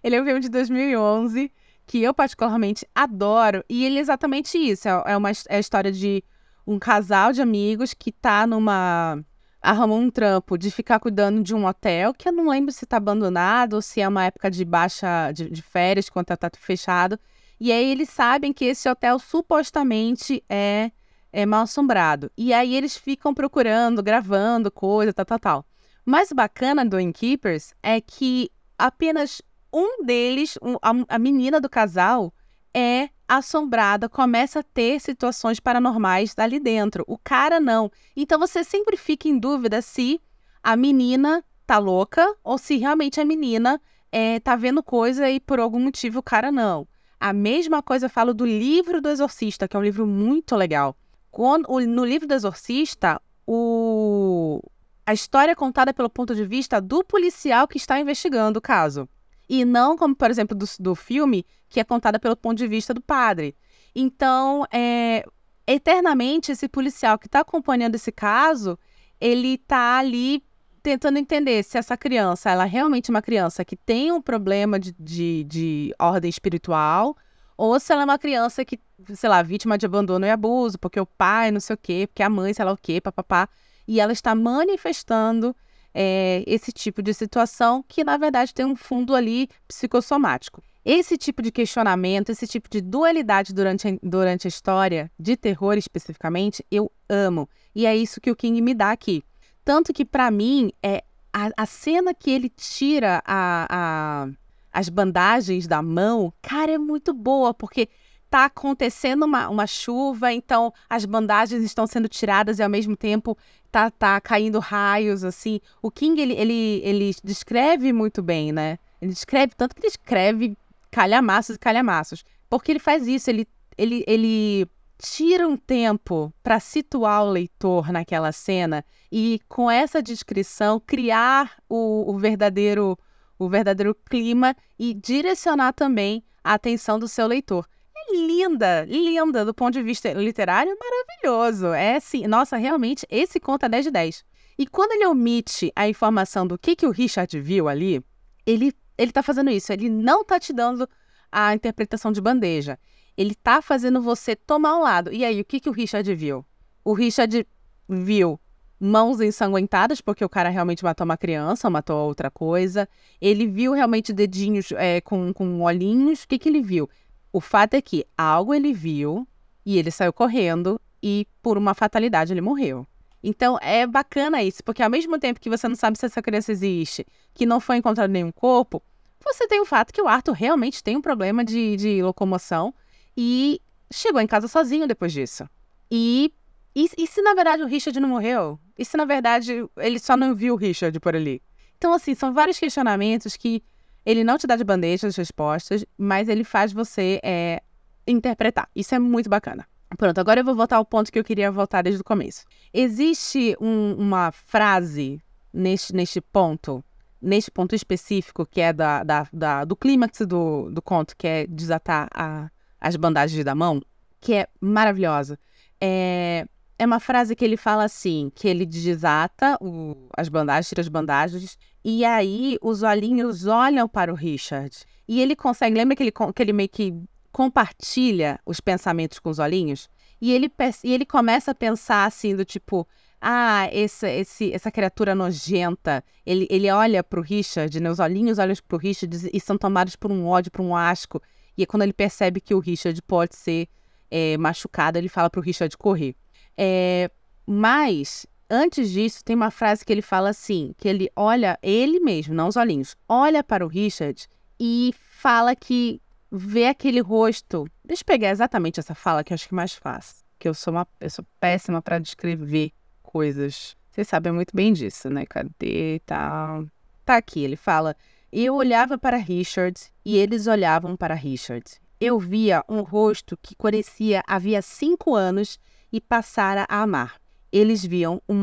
ele 0.04 0.16
é 0.16 0.22
um 0.22 0.26
filme 0.26 0.40
de 0.40 0.50
2011 0.50 1.52
que 1.86 2.04
eu 2.04 2.14
particularmente 2.14 2.88
adoro 2.94 3.64
e 3.68 3.84
ele 3.84 3.98
é 3.98 4.02
exatamente 4.02 4.58
isso. 4.58 4.88
É, 4.88 5.04
é 5.08 5.18
uma 5.18 5.32
é 5.32 5.56
a 5.56 5.60
história 5.60 5.92
de 5.92 6.24
um 6.66 6.78
casal 6.78 7.34
de 7.34 7.42
amigos 7.42 7.96
que 7.96 8.12
tá 8.12 8.46
numa. 8.46 9.24
arrumou 9.60 10.00
um 10.00 10.12
trampo 10.12 10.56
de 10.56 10.70
ficar 10.70 11.00
cuidando 11.00 11.42
de 11.42 11.56
um 11.56 11.66
hotel, 11.66 12.14
que 12.14 12.30
eu 12.30 12.32
não 12.32 12.48
lembro 12.48 12.72
se 12.72 12.86
tá 12.86 12.98
abandonado 12.98 13.74
ou 13.74 13.82
se 13.82 14.02
é 14.02 14.08
uma 14.08 14.26
época 14.26 14.52
de 14.52 14.64
baixa. 14.64 15.32
de, 15.32 15.50
de 15.50 15.62
férias, 15.64 16.10
quando 16.10 16.28
tá 16.28 16.50
fechado. 16.60 17.20
E 17.60 17.72
aí 17.72 17.92
eles 17.92 18.10
sabem 18.10 18.54
que 18.54 18.66
esse 18.66 18.88
hotel 18.88 19.18
supostamente 19.18 20.44
é, 20.48 20.92
é 21.34 21.46
mal 21.46 21.64
assombrado. 21.64 22.32
E 22.38 22.54
aí 22.54 22.76
eles 22.76 22.96
ficam 22.96 23.34
procurando, 23.34 24.04
gravando 24.04 24.72
coisa, 24.72 25.12
tal, 25.12 25.26
tal, 25.26 25.40
tal. 25.40 25.66
O 26.06 26.12
mais 26.12 26.32
bacana 26.32 26.86
do 26.86 27.00
Innkeepers 27.00 27.74
é 27.82 28.00
que 28.00 28.50
apenas 28.78 29.42
um 29.72 30.04
deles, 30.04 30.58
um, 30.62 30.76
a, 30.82 31.16
a 31.16 31.20
menina 31.20 31.60
do 31.60 31.70
casal, 31.70 32.34
é 32.74 33.10
assombrada, 33.28 34.10
começa 34.10 34.60
a 34.60 34.64
ter 34.64 35.00
situações 35.00 35.60
paranormais 35.60 36.34
ali 36.38 36.60
dentro. 36.60 37.04
O 37.08 37.18
cara 37.18 37.60
não. 37.60 37.92
Então 38.16 38.40
você 38.40 38.64
sempre 38.64 38.98
fica 38.98 39.28
em 39.28 39.38
dúvida 39.38 39.82
se 39.82 40.20
a 40.64 40.76
menina 40.76 41.44
tá 41.66 41.78
louca 41.78 42.36
ou 42.44 42.58
se 42.58 42.78
realmente 42.78 43.20
a 43.22 43.26
menina 43.26 43.80
é, 44.12 44.40
tá 44.40 44.56
vendo 44.56 44.82
coisa 44.82 45.30
e 45.30 45.40
por 45.40 45.60
algum 45.60 45.80
motivo 45.80 46.20
o 46.20 46.24
cara 46.24 46.52
não. 46.52 46.88
A 47.20 47.34
mesma 47.34 47.84
coisa 47.84 48.06
eu 48.06 48.10
falo 48.10 48.34
do 48.34 48.46
livro 48.46 49.02
do 49.02 49.10
Exorcista, 49.10 49.68
que 49.68 49.76
é 49.76 49.80
um 49.80 49.84
livro 49.84 50.08
muito 50.08 50.56
legal. 50.56 50.96
Quando, 51.30 51.68
no 51.86 52.06
livro 52.06 52.28
do 52.28 52.34
Exorcista, 52.34 53.22
o, 53.46 54.60
a 55.06 55.14
história 55.14 55.52
é 55.52 55.56
contada 55.56 55.94
pelo 55.94 56.10
ponto 56.10 56.34
de 56.34 56.46
vista 56.46 56.82
do 56.82 57.04
policial 57.04 57.68
que 57.68 57.78
está 57.78 58.00
investigando 58.00 58.58
o 58.58 58.62
caso 58.62 59.08
e 59.50 59.66
não 59.66 59.98
como, 59.98 60.16
por 60.16 60.30
exemplo, 60.30 60.56
do, 60.56 60.66
do 60.80 60.94
filme, 60.94 61.44
que 61.68 61.80
é 61.80 61.84
contada 61.84 62.20
pelo 62.20 62.38
ponto 62.38 62.58
de 62.58 62.68
vista 62.68 62.94
do 62.94 63.02
padre. 63.02 63.56
Então, 63.96 64.64
é, 64.72 65.26
eternamente, 65.66 66.52
esse 66.52 66.70
policial 66.70 67.18
que 67.18 67.26
está 67.26 67.40
acompanhando 67.40 67.96
esse 67.96 68.12
caso, 68.12 68.78
ele 69.20 69.56
está 69.56 69.98
ali 69.98 70.44
tentando 70.84 71.18
entender 71.18 71.64
se 71.64 71.78
essa 71.78 71.98
criança, 71.98 72.50
ela 72.50 72.66
é 72.66 72.68
realmente 72.68 73.10
uma 73.10 73.22
criança 73.22 73.66
que 73.66 73.76
tem 73.76 74.12
um 74.12 74.22
problema 74.22 74.80
de, 74.80 74.96
de, 75.00 75.44
de 75.44 75.96
ordem 76.00 76.30
espiritual, 76.30 77.18
ou 77.58 77.78
se 77.80 77.92
ela 77.92 78.04
é 78.04 78.06
uma 78.06 78.20
criança 78.20 78.64
que, 78.64 78.80
sei 79.14 79.30
lá, 79.30 79.42
vítima 79.42 79.78
de 79.78 79.86
abandono 79.86 80.26
e 80.26 80.30
abuso, 80.30 80.80
porque 80.80 81.00
o 81.00 81.06
pai 81.06 81.52
não 81.52 81.60
sei 81.60 81.74
o 81.74 81.78
quê, 81.78 82.08
porque 82.08 82.24
a 82.24 82.30
mãe 82.30 82.54
sei 82.54 82.64
lá 82.64 82.72
o 82.72 82.78
quê, 82.78 83.02
papapá, 83.02 83.50
e 83.88 84.00
ela 84.00 84.14
está 84.14 84.34
manifestando 84.34 85.54
é, 86.02 86.46
esse 86.48 86.72
tipo 86.72 87.02
de 87.02 87.14
situação 87.14 87.84
que, 87.86 88.06
na 88.06 88.16
verdade, 88.16 88.54
tem 88.54 88.66
um 88.66 88.74
fundo 88.74 89.14
ali 89.14 89.50
psicossomático. 89.68 90.64
Esse 90.86 91.18
tipo 91.18 91.42
de 91.42 91.52
questionamento, 91.52 92.30
esse 92.30 92.48
tipo 92.48 92.70
de 92.70 92.80
dualidade 92.80 93.54
durante 93.54 93.86
a, 93.86 93.92
durante 94.02 94.48
a 94.48 94.50
história, 94.50 95.12
de 95.20 95.36
terror 95.36 95.78
especificamente, 95.78 96.66
eu 96.72 96.90
amo. 97.10 97.50
E 97.76 97.86
é 97.86 97.98
isso 97.98 98.22
que 98.22 98.32
o 98.32 98.36
King 98.36 98.62
me 98.62 98.74
dá 98.74 98.92
aqui. 98.92 99.22
Tanto 99.66 99.92
que, 99.92 100.06
para 100.06 100.32
mim, 100.32 100.72
é 100.82 101.04
a, 101.34 101.50
a, 101.58 101.66
cena 101.66 102.14
que 102.14 102.32
ele 102.32 102.48
tira 102.48 103.22
a, 103.26 103.68
a, 103.70 104.30
as 104.72 104.88
bandagens 104.88 105.68
da 105.68 105.82
mão, 105.82 106.34
cara, 106.42 106.72
é 106.72 106.78
muito 106.78 107.14
boa, 107.14 107.54
porque 107.54 107.90
tá 108.30 108.46
acontecendo 108.46 109.24
uma, 109.24 109.50
uma 109.50 109.66
chuva, 109.66 110.32
então 110.32 110.72
as 110.90 111.04
bandagens 111.04 111.64
estão 111.64 111.88
sendo 111.88 112.08
tiradas 112.08 112.60
e 112.60 112.64
ao 112.64 112.70
mesmo 112.70 112.96
tempo 112.96 113.38
tá, 113.72 113.90
tá 113.90 114.22
caindo 114.22 114.60
raios, 114.60 115.24
assim. 115.24 115.60
O 115.82 115.90
King, 115.90 116.22
ele, 116.22 116.34
ele, 116.34 116.82
ele 116.84 117.16
descreve 117.24 117.92
muito 117.92 118.22
bem, 118.22 118.52
né? 118.52 118.78
Ele 119.02 119.12
descreve, 119.12 119.54
tanto 119.56 119.74
que 119.74 119.82
ele 119.82 119.88
escreve 119.88 120.58
calhamaços 120.92 121.56
e 121.56 121.60
calhamaços. 121.60 122.24
Porque 122.50 122.72
ele 122.72 122.80
faz 122.80 123.08
isso, 123.08 123.30
ele, 123.30 123.48
ele, 123.78 124.04
ele 124.08 124.68
tira 125.00 125.48
um 125.48 125.58
tempo 125.58 126.32
para 126.44 126.60
situar 126.60 127.24
o 127.24 127.32
leitor 127.32 127.92
naquela 127.92 128.32
cena 128.32 128.86
e, 129.12 129.40
com 129.48 129.72
essa 129.72 130.04
descrição, 130.04 130.80
criar 130.80 131.58
o, 131.68 132.12
o 132.14 132.18
verdadeiro 132.18 132.98
o 133.38 133.48
verdadeiro 133.48 133.96
clima 133.96 134.54
e 134.78 134.94
direcionar 134.94 135.72
também 135.72 136.22
a 136.44 136.56
atenção 136.56 137.00
do 137.00 137.08
seu 137.08 137.26
leitor 137.26 137.66
linda, 138.14 138.86
linda 138.86 139.46
do 139.46 139.54
ponto 139.54 139.74
de 139.74 139.84
vista 139.84 140.12
literário, 140.14 140.76
maravilhoso. 140.80 141.68
É 141.68 142.00
sim, 142.00 142.28
nossa, 142.28 142.58
realmente, 142.58 143.06
esse 143.10 143.40
conta 143.40 143.66
é 143.66 143.70
10 143.70 143.86
de 143.86 143.92
10. 143.92 144.26
E 144.58 144.68
quando 144.68 144.92
ele 144.92 145.06
omite 145.06 145.72
a 145.76 145.88
informação 145.88 146.46
do 146.46 146.58
que, 146.58 146.76
que 146.76 146.86
o 146.86 146.92
Richard 146.92 147.40
viu 147.40 147.70
ali, 147.70 148.04
ele, 148.46 148.74
ele 148.98 149.12
tá 149.12 149.24
fazendo 149.24 149.50
isso, 149.50 149.72
ele 149.72 149.90
não 149.90 150.24
tá 150.24 150.40
te 150.40 150.52
dando 150.52 150.88
a 151.32 151.54
interpretação 151.54 152.12
de 152.12 152.20
bandeja. 152.20 152.78
Ele 153.16 153.36
tá 153.36 153.62
fazendo 153.62 154.02
você 154.02 154.36
tomar 154.36 154.78
um 154.78 154.82
lado. 154.82 155.14
E 155.14 155.24
aí, 155.24 155.40
o 155.42 155.46
que, 155.46 155.60
que 155.60 155.70
o 155.70 155.74
Richard 155.74 156.14
viu? 156.16 156.46
O 156.84 156.94
Richard 156.94 157.46
viu 157.88 158.40
mãos 158.80 159.20
ensanguentadas, 159.20 160.00
porque 160.00 160.24
o 160.24 160.30
cara 160.30 160.50
realmente 160.50 160.84
matou 160.84 161.04
uma 161.04 161.18
criança, 161.18 161.70
matou 161.70 162.08
outra 162.08 162.32
coisa. 162.32 162.88
Ele 163.20 163.46
viu 163.46 163.74
realmente 163.74 164.14
dedinhos 164.14 164.72
é, 164.72 165.02
com, 165.02 165.34
com 165.34 165.62
olhinhos. 165.62 166.24
O 166.24 166.28
que, 166.28 166.40
que 166.40 166.48
ele 166.48 166.62
viu? 166.62 166.90
O 167.32 167.40
fato 167.40 167.76
é 167.76 167.82
que 167.82 168.06
algo 168.18 168.54
ele 168.54 168.74
viu 168.74 169.28
e 169.66 169.78
ele 169.78 169.92
saiu 169.92 170.12
correndo 170.12 170.80
e 171.02 171.28
por 171.42 171.58
uma 171.58 171.74
fatalidade 171.74 172.34
ele 172.34 172.42
morreu. 172.42 172.88
Então 173.24 173.58
é 173.62 173.86
bacana 173.86 174.42
isso, 174.42 174.64
porque 174.64 174.82
ao 174.82 174.90
mesmo 174.90 175.20
tempo 175.20 175.40
que 175.40 175.50
você 175.50 175.68
não 175.68 175.76
sabe 175.76 175.98
se 175.98 176.06
essa 176.06 176.22
criança 176.22 176.52
existe, 176.52 177.06
que 177.34 177.46
não 177.46 177.60
foi 177.60 177.78
encontrado 177.78 178.10
nenhum 178.10 178.32
corpo, 178.32 178.82
você 179.24 179.48
tem 179.48 179.60
o 179.60 179.66
fato 179.66 179.94
que 179.94 180.02
o 180.02 180.08
Arthur 180.08 180.32
realmente 180.34 180.84
tem 180.84 180.96
um 180.96 181.02
problema 181.02 181.44
de, 181.44 181.76
de 181.76 182.02
locomoção 182.02 182.74
e 183.16 183.62
chegou 183.92 184.22
em 184.22 184.28
casa 184.28 184.48
sozinho 184.48 184.88
depois 184.88 185.12
disso. 185.12 185.48
E, 185.92 186.34
e, 186.74 186.90
e 186.98 187.08
se 187.08 187.22
na 187.22 187.34
verdade 187.34 187.62
o 187.62 187.68
Richard 187.68 188.00
não 188.00 188.10
morreu? 188.10 188.58
E 188.78 188.86
se 188.86 188.96
na 188.96 189.06
verdade 189.06 189.66
ele 189.78 190.00
só 190.00 190.16
não 190.16 190.34
viu 190.34 190.54
o 190.54 190.58
Richard 190.58 190.98
por 191.00 191.16
ali? 191.16 191.42
Então, 191.78 191.94
assim, 191.94 192.14
são 192.14 192.34
vários 192.34 192.60
questionamentos 192.60 193.38
que 193.38 193.64
ele 194.06 194.24
não 194.24 194.38
te 194.38 194.48
dá 194.48 194.56
de 194.56 194.64
bandeja 194.64 195.08
as 195.08 195.16
respostas, 195.16 195.86
mas 195.98 196.28
ele 196.30 196.44
faz 196.44 196.72
você 196.72 197.20
é, 197.24 197.62
interpretar. 198.08 198.70
Isso 198.76 198.96
é 198.96 199.00
muito 199.00 199.30
bacana. 199.30 199.68
Pronto, 199.98 200.20
agora 200.20 200.40
eu 200.40 200.46
vou 200.46 200.56
voltar 200.56 200.78
ao 200.78 200.86
ponto 200.86 201.12
que 201.12 201.20
eu 201.20 201.24
queria 201.24 201.52
voltar 201.52 201.82
desde 201.82 202.02
o 202.02 202.04
começo. 202.04 202.46
Existe 202.74 203.56
um, 203.60 203.94
uma 203.94 204.32
frase 204.32 205.22
neste, 205.52 205.94
neste 205.94 206.22
ponto, 206.22 206.84
neste 207.22 207.50
ponto 207.50 207.76
específico, 207.76 208.46
que 208.46 208.62
é 208.62 208.72
da, 208.72 209.04
da, 209.04 209.28
da 209.34 209.66
do 209.66 209.76
clímax 209.76 210.20
do, 210.28 210.70
do 210.72 210.82
conto, 210.82 211.16
que 211.18 211.28
é 211.28 211.48
desatar 211.48 212.08
a, 212.14 212.50
as 212.80 212.96
bandagens 212.96 213.44
da 213.44 213.56
mão, 213.56 213.82
que 214.22 214.34
é 214.36 214.48
maravilhosa. 214.62 215.40
É, 215.82 216.48
é 216.80 216.86
uma 216.86 217.00
frase 217.02 217.36
que 217.36 217.44
ele 217.44 217.58
fala 217.58 217.84
assim, 217.84 218.32
que 218.34 218.48
ele 218.48 218.66
desata 218.66 219.58
o, 219.62 220.08
as 220.16 220.30
bandagens, 220.30 220.70
tira 220.70 220.82
as 220.82 220.88
bandagens, 220.88 221.58
e 221.84 222.06
aí 222.06 222.58
os 222.62 222.84
olhinhos 222.84 223.46
olham 223.46 223.88
para 223.88 224.12
o 224.12 224.16
Richard. 224.16 224.76
E 225.06 225.22
ele 225.22 225.36
consegue, 225.36 225.78
lembra 225.78 225.96
que 225.96 226.04
ele, 226.04 226.12
que 226.12 226.42
ele 226.42 226.54
meio 226.54 226.70
que 226.70 226.96
compartilha 227.34 228.40
os 228.46 228.62
pensamentos 228.62 229.20
com 229.20 229.30
os 229.30 229.40
olhinhos? 229.40 229.90
E 230.22 230.32
ele, 230.32 230.50
e 230.84 230.94
ele 230.94 231.06
começa 231.06 231.52
a 231.52 231.56
pensar 231.56 232.06
assim, 232.06 232.34
do 232.34 232.46
tipo, 232.46 232.88
ah, 233.22 233.68
esse, 233.74 234.08
esse, 234.08 234.54
essa 234.54 234.72
criatura 234.72 235.14
nojenta. 235.14 236.02
Ele, 236.26 236.48
ele 236.50 236.72
olha 236.72 237.04
para 237.04 237.20
o 237.20 237.24
Richard, 237.24 237.78
né? 237.80 237.92
Os 237.92 238.00
olhinhos 238.00 238.40
olham 238.40 238.56
para 238.66 238.76
o 238.76 238.80
Richard 238.80 239.30
e 239.34 239.40
são 239.40 239.58
tomados 239.58 239.98
por 239.98 240.12
um 240.12 240.26
ódio, 240.26 240.52
por 240.52 240.62
um 240.62 240.76
asco. 240.76 241.22
E 241.58 241.64
é 241.64 241.66
quando 241.66 241.84
ele 241.84 241.94
percebe 241.94 242.40
que 242.40 242.54
o 242.54 242.60
Richard 242.60 243.02
pode 243.02 243.36
ser 243.36 243.68
é, 244.10 244.38
machucado, 244.38 244.98
ele 244.98 245.10
fala 245.10 245.30
para 245.30 245.40
o 245.40 245.44
Richard 245.44 245.76
correr. 245.78 246.16
É, 246.62 247.10
mas, 247.48 248.28
antes 248.50 248.92
disso, 248.92 249.24
tem 249.24 249.34
uma 249.34 249.50
frase 249.50 249.86
que 249.86 249.94
ele 249.94 250.02
fala 250.02 250.30
assim: 250.30 250.76
que 250.78 250.90
ele 250.90 251.10
olha, 251.16 251.58
ele 251.64 252.02
mesmo, 252.02 252.36
não 252.36 252.50
os 252.50 252.58
olhinhos, 252.58 252.98
olha 253.08 253.42
para 253.42 253.66
o 253.66 253.70
Richard 253.70 254.28
e 254.60 254.94
fala 254.98 255.56
que 255.56 256.02
vê 256.30 256.68
aquele 256.68 257.00
rosto. 257.00 257.66
Deixa 257.86 258.02
eu 258.02 258.06
pegar 258.06 258.32
exatamente 258.32 258.78
essa 258.78 258.94
fala 258.94 259.24
que 259.24 259.32
eu 259.32 259.36
acho 259.36 259.48
que 259.48 259.54
é 259.54 259.56
mais 259.56 259.74
fácil. 259.74 260.26
Que 260.38 260.50
eu 260.50 260.54
sou 260.54 260.74
uma 260.74 260.86
eu 261.00 261.10
sou 261.10 261.26
péssima 261.40 261.82
para 261.82 261.98
descrever 261.98 262.74
coisas. 263.02 263.78
Vocês 263.90 264.10
sabem 264.10 264.34
muito 264.34 264.54
bem 264.54 264.74
disso, 264.74 265.10
né? 265.10 265.26
Cadê? 265.26 266.02
Tá. 266.06 266.62
Tá 267.06 267.16
aqui. 267.16 267.42
Ele 267.42 267.56
fala: 267.56 267.96
Eu 268.34 268.56
olhava 268.56 268.98
para 268.98 269.16
Richard 269.16 269.80
e 270.04 270.18
eles 270.18 270.46
olhavam 270.46 270.98
para 270.98 271.16
Richard. 271.16 271.64
Eu 272.02 272.20
via 272.20 272.66
um 272.68 272.82
rosto 272.82 273.38
que 273.42 273.56
parecia 273.56 274.22
havia 274.28 274.62
cinco 274.62 275.16
anos 275.16 275.58
e 275.92 276.00
passara 276.00 276.66
a 276.70 276.82
amar. 276.82 277.20
Eles 277.52 277.84
viam 277.84 278.22
um, 278.30 278.36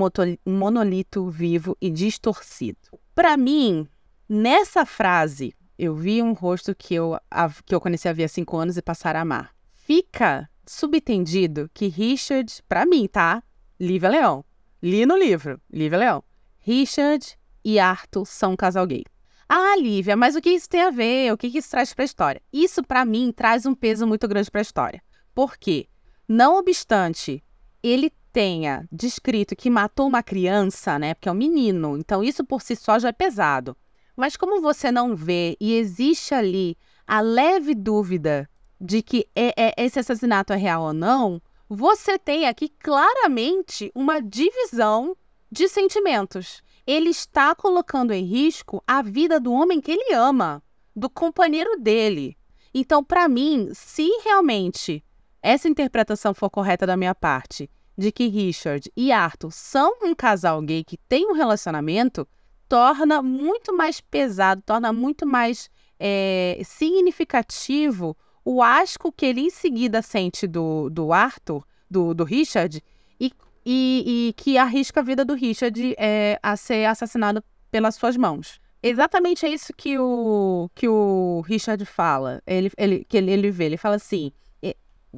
um 0.46 0.58
monolito 0.58 1.28
vivo 1.30 1.76
e 1.80 1.90
distorcido. 1.90 2.78
Para 3.14 3.36
mim, 3.36 3.86
nessa 4.28 4.84
frase, 4.84 5.54
eu 5.78 5.94
vi 5.94 6.22
um 6.22 6.32
rosto 6.32 6.74
que 6.74 6.94
eu, 6.94 7.16
que 7.64 7.74
eu 7.74 7.80
conheci 7.80 8.08
havia 8.08 8.28
cinco 8.28 8.56
anos 8.56 8.76
e 8.76 8.82
passara 8.82 9.18
a 9.18 9.22
amar. 9.22 9.54
Fica 9.72 10.48
subentendido 10.66 11.70
que 11.72 11.86
Richard, 11.86 12.62
para 12.68 12.84
mim, 12.84 13.06
tá? 13.06 13.42
Lívia 13.78 14.08
Leão. 14.08 14.44
Li 14.82 15.06
no 15.06 15.16
livro, 15.16 15.60
Lívia 15.72 15.98
Leão. 15.98 16.24
Richard 16.58 17.38
e 17.64 17.78
Arthur 17.78 18.26
são 18.26 18.52
um 18.52 18.56
casal 18.56 18.86
gay. 18.86 19.04
Ah, 19.48 19.76
Lívia, 19.78 20.16
mas 20.16 20.34
o 20.34 20.40
que 20.40 20.50
isso 20.50 20.68
tem 20.68 20.82
a 20.82 20.90
ver? 20.90 21.32
O 21.32 21.36
que 21.36 21.46
isso 21.46 21.70
traz 21.70 21.94
para 21.94 22.02
a 22.02 22.04
história? 22.04 22.42
Isso, 22.52 22.82
para 22.82 23.04
mim, 23.04 23.32
traz 23.34 23.64
um 23.64 23.74
peso 23.74 24.04
muito 24.06 24.26
grande 24.26 24.50
para 24.50 24.60
a 24.60 24.62
história. 24.62 25.00
Por 25.32 25.56
quê? 25.56 25.86
Não 26.28 26.56
obstante 26.56 27.42
ele 27.82 28.10
tenha 28.32 28.86
descrito 28.90 29.54
que 29.54 29.70
matou 29.70 30.08
uma 30.08 30.22
criança, 30.22 30.98
né? 30.98 31.14
Porque 31.14 31.28
é 31.28 31.32
um 31.32 31.36
menino, 31.36 31.96
então 31.96 32.22
isso 32.22 32.44
por 32.44 32.60
si 32.60 32.74
só 32.74 32.98
já 32.98 33.08
é 33.08 33.12
pesado. 33.12 33.76
Mas 34.16 34.36
como 34.36 34.60
você 34.60 34.90
não 34.90 35.14
vê 35.14 35.56
e 35.60 35.74
existe 35.74 36.34
ali 36.34 36.76
a 37.06 37.20
leve 37.20 37.74
dúvida 37.74 38.48
de 38.80 39.02
que 39.02 39.26
é, 39.34 39.54
é, 39.56 39.74
esse 39.78 39.98
assassinato 39.98 40.52
é 40.52 40.56
real 40.56 40.82
ou 40.82 40.92
não, 40.92 41.40
você 41.68 42.18
tem 42.18 42.46
aqui 42.46 42.68
claramente 42.68 43.90
uma 43.94 44.20
divisão 44.20 45.16
de 45.50 45.68
sentimentos. 45.68 46.62
Ele 46.86 47.10
está 47.10 47.54
colocando 47.54 48.12
em 48.12 48.24
risco 48.24 48.82
a 48.86 49.00
vida 49.00 49.38
do 49.38 49.52
homem 49.52 49.80
que 49.80 49.92
ele 49.92 50.12
ama, 50.12 50.62
do 50.94 51.08
companheiro 51.08 51.78
dele. 51.78 52.36
Então, 52.72 53.02
para 53.02 53.28
mim, 53.28 53.70
se 53.72 54.08
realmente 54.24 55.02
essa 55.46 55.68
interpretação 55.68 56.34
for 56.34 56.50
correta 56.50 56.84
da 56.84 56.96
minha 56.96 57.14
parte, 57.14 57.70
de 57.96 58.10
que 58.10 58.26
Richard 58.26 58.90
e 58.96 59.12
Arthur 59.12 59.52
são 59.52 59.92
um 60.02 60.12
casal 60.12 60.60
gay 60.60 60.82
que 60.82 60.96
tem 61.08 61.30
um 61.30 61.34
relacionamento, 61.34 62.26
torna 62.68 63.22
muito 63.22 63.72
mais 63.72 64.00
pesado, 64.00 64.60
torna 64.66 64.92
muito 64.92 65.24
mais 65.24 65.70
é, 66.00 66.60
significativo 66.64 68.16
o 68.44 68.60
asco 68.60 69.12
que 69.12 69.24
ele 69.24 69.42
em 69.42 69.50
seguida 69.50 70.02
sente 70.02 70.48
do, 70.48 70.90
do 70.90 71.12
Arthur, 71.12 71.64
do, 71.88 72.12
do 72.12 72.24
Richard, 72.24 72.82
e, 73.20 73.32
e, 73.64 74.04
e, 74.04 74.32
que 74.36 74.58
arrisca 74.58 74.98
a 74.98 75.02
vida 75.02 75.24
do 75.24 75.34
Richard 75.34 75.94
é, 75.96 76.40
a 76.42 76.56
ser 76.56 76.86
assassinado 76.86 77.42
pelas 77.70 77.94
suas 77.94 78.16
mãos. 78.16 78.60
Exatamente 78.82 79.46
é 79.46 79.48
isso 79.48 79.72
que 79.72 79.96
o, 79.96 80.68
que 80.74 80.88
o 80.88 81.40
Richard 81.46 81.84
fala, 81.84 82.42
ele, 82.44 82.70
ele, 82.76 83.04
que 83.08 83.16
ele, 83.16 83.30
ele 83.30 83.50
vê. 83.50 83.66
Ele 83.66 83.76
fala 83.76 83.94
assim: 83.94 84.32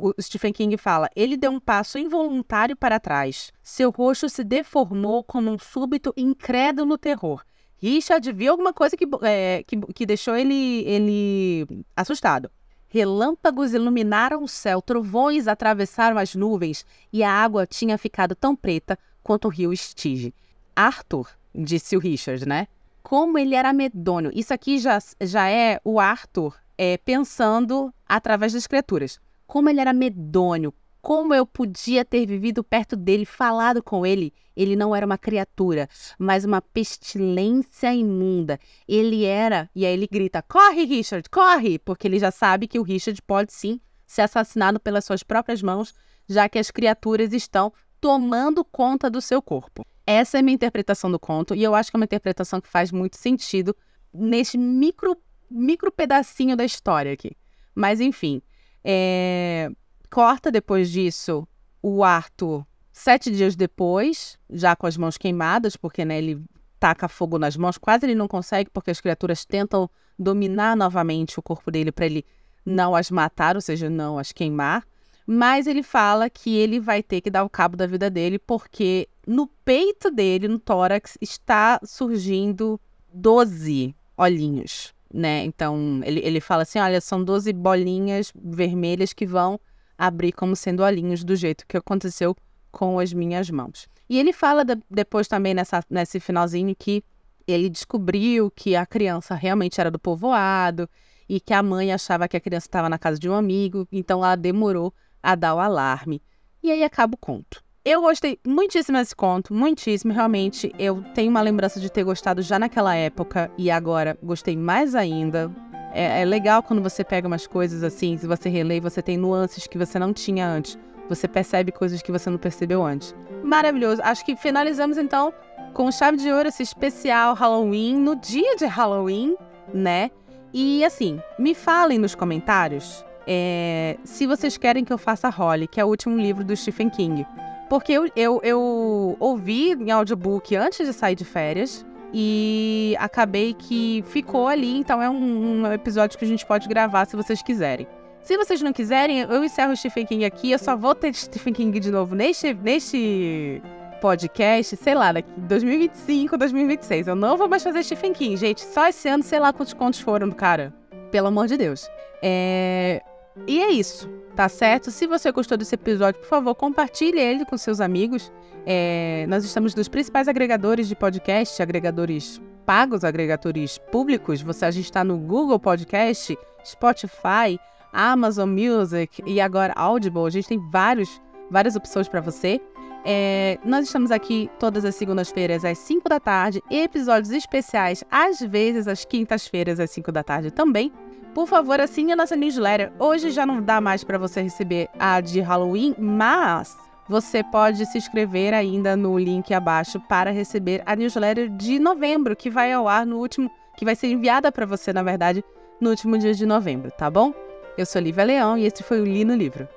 o 0.01 0.23
Stephen 0.23 0.53
King 0.53 0.77
fala, 0.77 1.09
ele 1.15 1.37
deu 1.37 1.51
um 1.51 1.61
passo 1.61 1.99
involuntário 1.99 2.77
para 2.77 3.01
trás. 3.01 3.53
Seu 3.63 3.91
rosto 3.91 4.29
se 4.29 4.45
deformou 4.45 5.25
como 5.25 5.51
um 5.51 5.59
súbito 5.59 6.13
incrédulo 6.17 6.97
terror. 6.97 7.43
Richard 7.77 8.33
viu 8.33 8.53
alguma 8.53 8.73
coisa 8.73 8.97
que, 8.97 9.07
é, 9.23 9.63
que, 9.67 9.77
que 9.93 10.07
deixou 10.07 10.37
ele, 10.37 10.83
ele 10.85 11.85
assustado. 11.97 12.51
Relâmpagos 12.89 13.75
iluminaram 13.75 14.43
o 14.43 14.49
céu, 14.49 14.81
trovões 14.81 15.47
atravessaram 15.47 16.19
as 16.19 16.35
nuvens 16.35 16.85
e 17.13 17.23
a 17.23 17.31
água 17.31 17.67
tinha 17.67 17.99
ficado 17.99 18.35
tão 18.35 18.57
preta 18.57 18.99
quanto 19.23 19.45
o 19.47 19.51
rio 19.51 19.77
Stige. 19.77 20.35
Arthur, 20.75 21.29
disse 21.55 21.97
o 21.97 22.01
Richard, 22.01 22.47
né? 22.49 22.67
Como 23.03 23.39
ele 23.39 23.55
era 23.55 23.73
medonho. 23.73 24.31
Isso 24.35 24.55
aqui 24.55 24.79
já, 24.79 24.99
já 25.21 25.49
é 25.49 25.81
o 25.85 26.01
Arthur 26.01 26.57
é, 26.77 26.97
pensando 26.99 27.93
através 28.09 28.53
das 28.53 28.67
criaturas 28.67 29.21
como 29.49 29.71
ele 29.71 29.81
era 29.81 29.95
medonho, 29.95 30.73
como 31.01 31.35
eu 31.35 31.47
podia 31.47 32.05
ter 32.05 32.27
vivido 32.27 32.63
perto 32.63 32.95
dele, 32.95 33.25
falado 33.25 33.83
com 33.83 34.05
ele. 34.05 34.33
Ele 34.55 34.77
não 34.77 34.95
era 34.95 35.07
uma 35.07 35.17
criatura, 35.17 35.89
mas 36.19 36.45
uma 36.45 36.61
pestilência 36.61 37.95
imunda. 37.95 38.61
Ele 38.87 39.25
era, 39.25 39.71
e 39.75 39.87
aí 39.87 39.93
ele 39.93 40.07
grita: 40.07 40.43
corre, 40.43 40.85
Richard, 40.85 41.29
corre! 41.31 41.79
Porque 41.79 42.07
ele 42.07 42.19
já 42.19 42.31
sabe 42.31 42.69
que 42.69 42.79
o 42.79 42.83
Richard 42.83 43.21
pode 43.23 43.53
sim 43.53 43.81
ser 44.07 44.23
assassinado 44.23 44.79
pelas 44.79 45.05
suas 45.05 45.23
próprias 45.23 45.63
mãos, 45.63 45.95
já 46.29 46.47
que 46.49 46.59
as 46.59 46.71
criaturas 46.71 47.33
estão 47.33 47.73
tomando 48.01 48.65
conta 48.65 49.09
do 49.09 49.23
seu 49.23 49.41
corpo. 49.41 49.85
Essa 50.07 50.39
é 50.39 50.41
a 50.41 50.43
minha 50.43 50.55
interpretação 50.55 51.11
do 51.11 51.19
conto, 51.19 51.55
e 51.55 51.63
eu 51.63 51.75
acho 51.75 51.91
que 51.91 51.97
é 51.97 51.99
uma 52.01 52.05
interpretação 52.05 52.61
que 52.61 52.69
faz 52.69 52.93
muito 52.93 53.17
sentido 53.17 53.75
nesse 54.13 54.59
micro, 54.59 55.17
micro 55.51 55.91
pedacinho 55.91 56.57
da 56.57 56.65
história 56.65 57.13
aqui. 57.13 57.33
Mas, 57.75 58.01
enfim, 58.01 58.43
é... 58.85 59.71
corta 60.11 60.51
depois 60.51 60.91
disso 60.91 61.47
o 61.83 62.03
Arthur 62.03 62.65
sete 62.99 63.31
dias 63.31 63.55
depois, 63.55 64.37
já 64.51 64.75
com 64.75 64.85
as 64.85 64.97
mãos 64.97 65.17
queimadas, 65.17 65.77
porque 65.77 66.05
né, 66.05 66.19
ele 66.19 66.45
taca 66.81 67.09
fogo 67.09 67.39
nas 67.39 67.57
mãos, 67.57 67.79
quase 67.79 68.07
ele 68.07 68.15
não 68.15 68.27
consegue, 68.27 68.71
porque 68.71 68.91
as 68.91 69.01
criaturas 69.01 69.45
tentam 69.45 69.89
dominar 70.19 70.77
novamente 70.77 71.39
o 71.39 71.43
corpo 71.43 71.71
dele 71.71 71.93
para 71.93 72.07
ele 72.07 72.27
não 72.67 72.97
as 72.97 73.09
matar, 73.09 73.55
ou 73.55 73.63
seja, 73.63 73.89
não 73.89 74.19
as 74.19 74.33
queimar. 74.33 74.85
Mas 75.25 75.69
ele 75.69 75.83
fala 75.83 76.29
que 76.29 76.57
ele 76.57 76.81
vai 76.81 77.03
ter 77.03 77.21
que 77.21 77.31
dar 77.31 77.45
o 77.45 77.51
cabo 77.51 77.77
da 77.77 77.87
vida 77.87 78.11
dele, 78.11 78.39
porque 78.39 79.09
no 79.25 79.47
peito 79.47 80.11
dele, 80.11 80.49
no 80.49 80.59
tórax, 80.59 81.17
está 81.21 81.79
surgindo 81.85 82.81
12 83.13 83.95
olhinhos, 84.17 84.93
né? 85.13 85.45
Então, 85.45 86.01
ele, 86.05 86.21
ele 86.21 86.41
fala 86.41 86.63
assim, 86.63 86.79
olha, 86.79 87.01
são 87.01 87.23
12 87.23 87.53
bolinhas 87.53 88.33
vermelhas 88.35 89.13
que 89.13 89.27
vão 89.27 89.59
abrir 89.97 90.33
como 90.33 90.55
sendo 90.55 90.83
olhinhos, 90.83 91.25
do 91.25 91.35
jeito 91.35 91.67
que 91.67 91.77
aconteceu 91.77 92.37
com 92.71 92.99
as 92.99 93.13
minhas 93.13 93.51
mãos. 93.51 93.89
E 94.09 94.19
ele 94.19 94.33
fala 94.33 94.65
de, 94.65 94.77
depois 94.91 95.27
também 95.27 95.55
nessa, 95.55 95.83
nesse 95.91 96.21
finalzinho 96.21 96.75
que 96.77 97.03
ele 97.47 97.69
descobriu 97.69 98.51
que 98.51 98.77
a 98.77 98.87
criança 98.87 99.35
realmente 99.35 99.81
era 99.81 99.91
do 99.91 99.99
povoado 99.99 100.89
e 101.29 101.41
que 101.41 101.53
a 101.53 101.63
mãe 101.63 101.93
achava 101.93 102.29
que 102.29 102.37
a 102.37 102.41
criança 102.41 102.67
estava 102.67 102.89
na 102.89 102.99
casa 102.99 103.19
de 103.19 103.29
um 103.29 103.35
amigo, 103.35 103.89
então 103.91 104.25
ela 104.25 104.37
demorou 104.37 104.95
a 105.23 105.35
dar 105.35 105.55
o 105.55 105.59
alarme. 105.59 106.23
E 106.63 106.71
aí 106.71 106.83
acaba 106.85 107.15
o 107.15 107.19
conto. 107.19 107.63
Eu 107.91 108.03
gostei 108.03 108.39
muitíssimo 108.47 108.99
desse 108.99 109.17
conto, 109.17 109.55
muitíssimo, 109.55 110.13
realmente. 110.13 110.71
Eu 110.79 111.03
tenho 111.15 111.31
uma 111.31 111.41
lembrança 111.41 111.81
de 111.81 111.91
ter 111.91 112.05
gostado 112.05 112.43
já 112.43 112.59
naquela 112.59 112.95
época 112.95 113.51
e 113.57 113.71
agora 113.71 114.19
gostei 114.23 114.55
mais 114.59 114.95
ainda. 114.95 115.51
É, 115.95 116.21
é 116.21 116.25
legal 116.27 116.63
quando 116.63 116.83
você 116.83 117.03
pega 117.03 117.27
umas 117.27 117.47
coisas 117.47 117.83
assim, 117.83 118.19
se 118.19 118.27
você 118.27 118.51
relê, 118.51 118.79
você 118.79 119.01
tem 119.01 119.17
nuances 119.17 119.67
que 119.67 119.79
você 119.79 119.99
não 119.99 120.13
tinha 120.13 120.47
antes. 120.47 120.79
Você 121.09 121.27
percebe 121.27 121.73
coisas 121.73 122.03
que 122.03 122.13
você 122.13 122.29
não 122.29 122.37
percebeu 122.37 122.85
antes. 122.85 123.15
Maravilhoso. 123.43 124.03
Acho 124.05 124.23
que 124.23 124.37
finalizamos 124.37 124.99
então 124.99 125.33
com 125.73 125.91
chave 125.91 126.19
de 126.19 126.31
ouro 126.31 126.49
esse 126.49 126.63
especial 126.63 127.33
Halloween 127.33 127.97
no 127.97 128.15
dia 128.17 128.55
de 128.57 128.67
Halloween, 128.67 129.35
né? 129.73 130.11
E 130.53 130.85
assim, 130.85 131.19
me 131.39 131.55
falem 131.55 131.99
nos 131.99 132.15
comentários 132.15 133.03
é, 133.27 133.97
se 134.05 134.27
vocês 134.27 134.59
querem 134.59 134.85
que 134.85 134.93
eu 134.93 134.99
faça 134.99 135.31
Holly, 135.31 135.67
que 135.67 135.81
é 135.81 135.85
o 135.85 135.89
último 135.89 136.19
livro 136.19 136.45
do 136.45 136.55
Stephen 136.55 136.91
King. 136.91 137.27
Porque 137.69 137.93
eu, 137.93 138.09
eu, 138.17 138.41
eu 138.43 139.17
ouvi 139.21 139.73
em 139.73 139.91
audiobook 139.91 140.57
antes 140.57 140.87
de 140.87 140.93
sair 140.93 141.15
de 141.15 141.25
férias 141.25 141.85
e 142.13 142.97
acabei 142.99 143.53
que 143.53 144.03
ficou 144.07 144.49
ali, 144.49 144.79
então 144.79 145.03
é 145.03 145.11
um, 145.11 145.63
um 145.63 145.73
episódio 145.73 146.19
que 146.19 146.25
a 146.25 146.29
gente 146.29 146.47
pode 146.47 146.67
gravar 146.67 147.05
se 147.07 147.15
vocês 147.15 147.43
quiserem. 147.43 147.87
Se 148.23 148.37
vocês 148.37 148.61
não 148.61 148.73
quiserem, 148.73 149.21
eu 149.21 149.45
encerro 149.45 149.73
o 149.73 149.77
Stephen 149.77 150.05
King 150.05 150.25
aqui. 150.25 150.51
Eu 150.51 150.59
só 150.59 150.77
vou 150.77 150.95
ter 150.95 151.15
Stephen 151.15 151.53
King 151.53 151.79
de 151.81 151.91
novo 151.91 152.15
neste, 152.15 152.53
neste 152.53 153.63
podcast, 154.01 154.77
sei 154.77 154.95
lá, 154.95 155.13
daqui 155.13 155.31
2025, 155.37 156.37
2026. 156.37 157.09
Eu 157.09 157.15
não 157.15 157.37
vou 157.37 157.49
mais 157.49 157.63
fazer 157.63 157.83
Stephen 157.83 158.13
King, 158.13 158.37
gente. 158.37 158.61
Só 158.61 158.87
esse 158.89 159.09
ano, 159.09 159.23
sei 159.23 159.39
lá 159.39 159.53
quantos 159.53 159.73
contos 159.73 160.01
foram 160.01 160.29
do 160.29 160.35
cara. 160.35 160.75
Pelo 161.11 161.29
amor 161.29 161.47
de 161.47 161.57
Deus. 161.57 161.89
É... 162.23 163.01
E 163.47 163.61
é 163.61 163.71
isso, 163.71 164.09
tá 164.35 164.49
certo? 164.49 164.91
Se 164.91 165.07
você 165.07 165.33
gostou 165.33 165.57
desse 165.57 165.75
episódio, 165.75 166.21
por 166.21 166.29
favor, 166.29 166.55
compartilhe 166.55 167.19
ele 167.19 167.45
com 167.45 167.57
seus 167.57 167.81
amigos. 167.81 168.33
É... 168.67 169.27
Nós 169.29 169.45
estamos 169.45 169.75
nos 169.75 169.89
principais 169.89 170.29
agregadores 170.29 170.89
de 170.89 170.95
podcast, 170.95 171.63
agregadores 171.63 172.41
pagos, 172.67 173.05
agregadores 173.05 173.79
públicos. 173.91 174.43
Você, 174.43 174.67
a 174.67 174.71
gente 174.71 174.85
está 174.85 175.03
no 175.03 175.17
Google 175.17 175.59
Podcast, 175.59 176.37
Spotify, 176.63 177.59
Amazon 177.93 178.51
Music 178.51 179.23
e 179.27 179.41
agora 179.41 179.73
Audible. 179.75 180.27
A 180.27 180.31
gente 180.31 180.49
tem 180.49 180.71
vários, 180.71 181.21
várias 181.51 181.77
opções 181.77 182.09
para 182.09 182.21
você. 182.21 182.61
É, 183.05 183.59
nós 183.65 183.87
estamos 183.87 184.11
aqui 184.11 184.51
todas 184.59 184.85
as 184.85 184.95
segundas-feiras 184.95 185.65
às 185.65 185.79
5 185.79 186.09
da 186.09 186.21
tarde, 186.21 186.63
episódios 186.71 187.33
especiais, 187.33 188.05
às 188.11 188.41
vezes 188.41 188.87
às 188.87 189.05
quintas-feiras 189.05 189.81
às 189.81 189.91
5 189.91 190.13
da 190.13 190.23
tarde 190.23 190.51
também. 190.51 190.93
Por 191.35 191.47
favor, 191.47 191.81
assine 191.81 192.13
a 192.13 192.17
nossa 192.17 192.35
newsletter. 192.35 192.93
Hoje 192.99 193.31
já 193.31 193.47
não 193.47 193.63
dá 193.63 193.81
mais 193.81 194.03
para 194.03 194.19
você 194.19 194.43
receber 194.43 194.89
a 194.99 195.21
de 195.21 195.41
Halloween, 195.41 195.95
mas 195.99 196.77
você 197.09 197.43
pode 197.43 197.87
se 197.87 197.97
inscrever 197.97 198.53
ainda 198.53 198.97
no 198.97 199.17
link 199.19 199.55
abaixo 199.55 200.01
para 200.01 200.31
receber 200.31 200.83
a 200.85 200.97
newsletter 200.97 201.49
de 201.49 201.79
novembro, 201.79 202.35
que 202.35 202.51
vai 202.51 202.73
ao 202.73 202.89
ar 202.89 203.07
no 203.07 203.19
último, 203.19 203.51
que 203.77 203.85
vai 203.85 203.95
ser 203.95 204.09
enviada 204.09 204.51
para 204.51 204.67
você, 204.67 204.93
na 204.93 205.03
verdade, 205.03 205.45
no 205.81 205.91
último 205.91 206.19
dia 206.19 206.35
de 206.35 206.45
novembro, 206.45 206.91
tá 206.91 207.11
bom? 207.11 207.33
Eu 207.77 207.87
sou 207.87 208.03
Lívia 208.03 208.25
Leão 208.25 208.59
e 208.59 208.67
esse 208.67 208.83
foi 208.83 209.01
o 209.01 209.05
Li 209.05 209.25
no 209.25 209.37
Livro. 209.37 209.69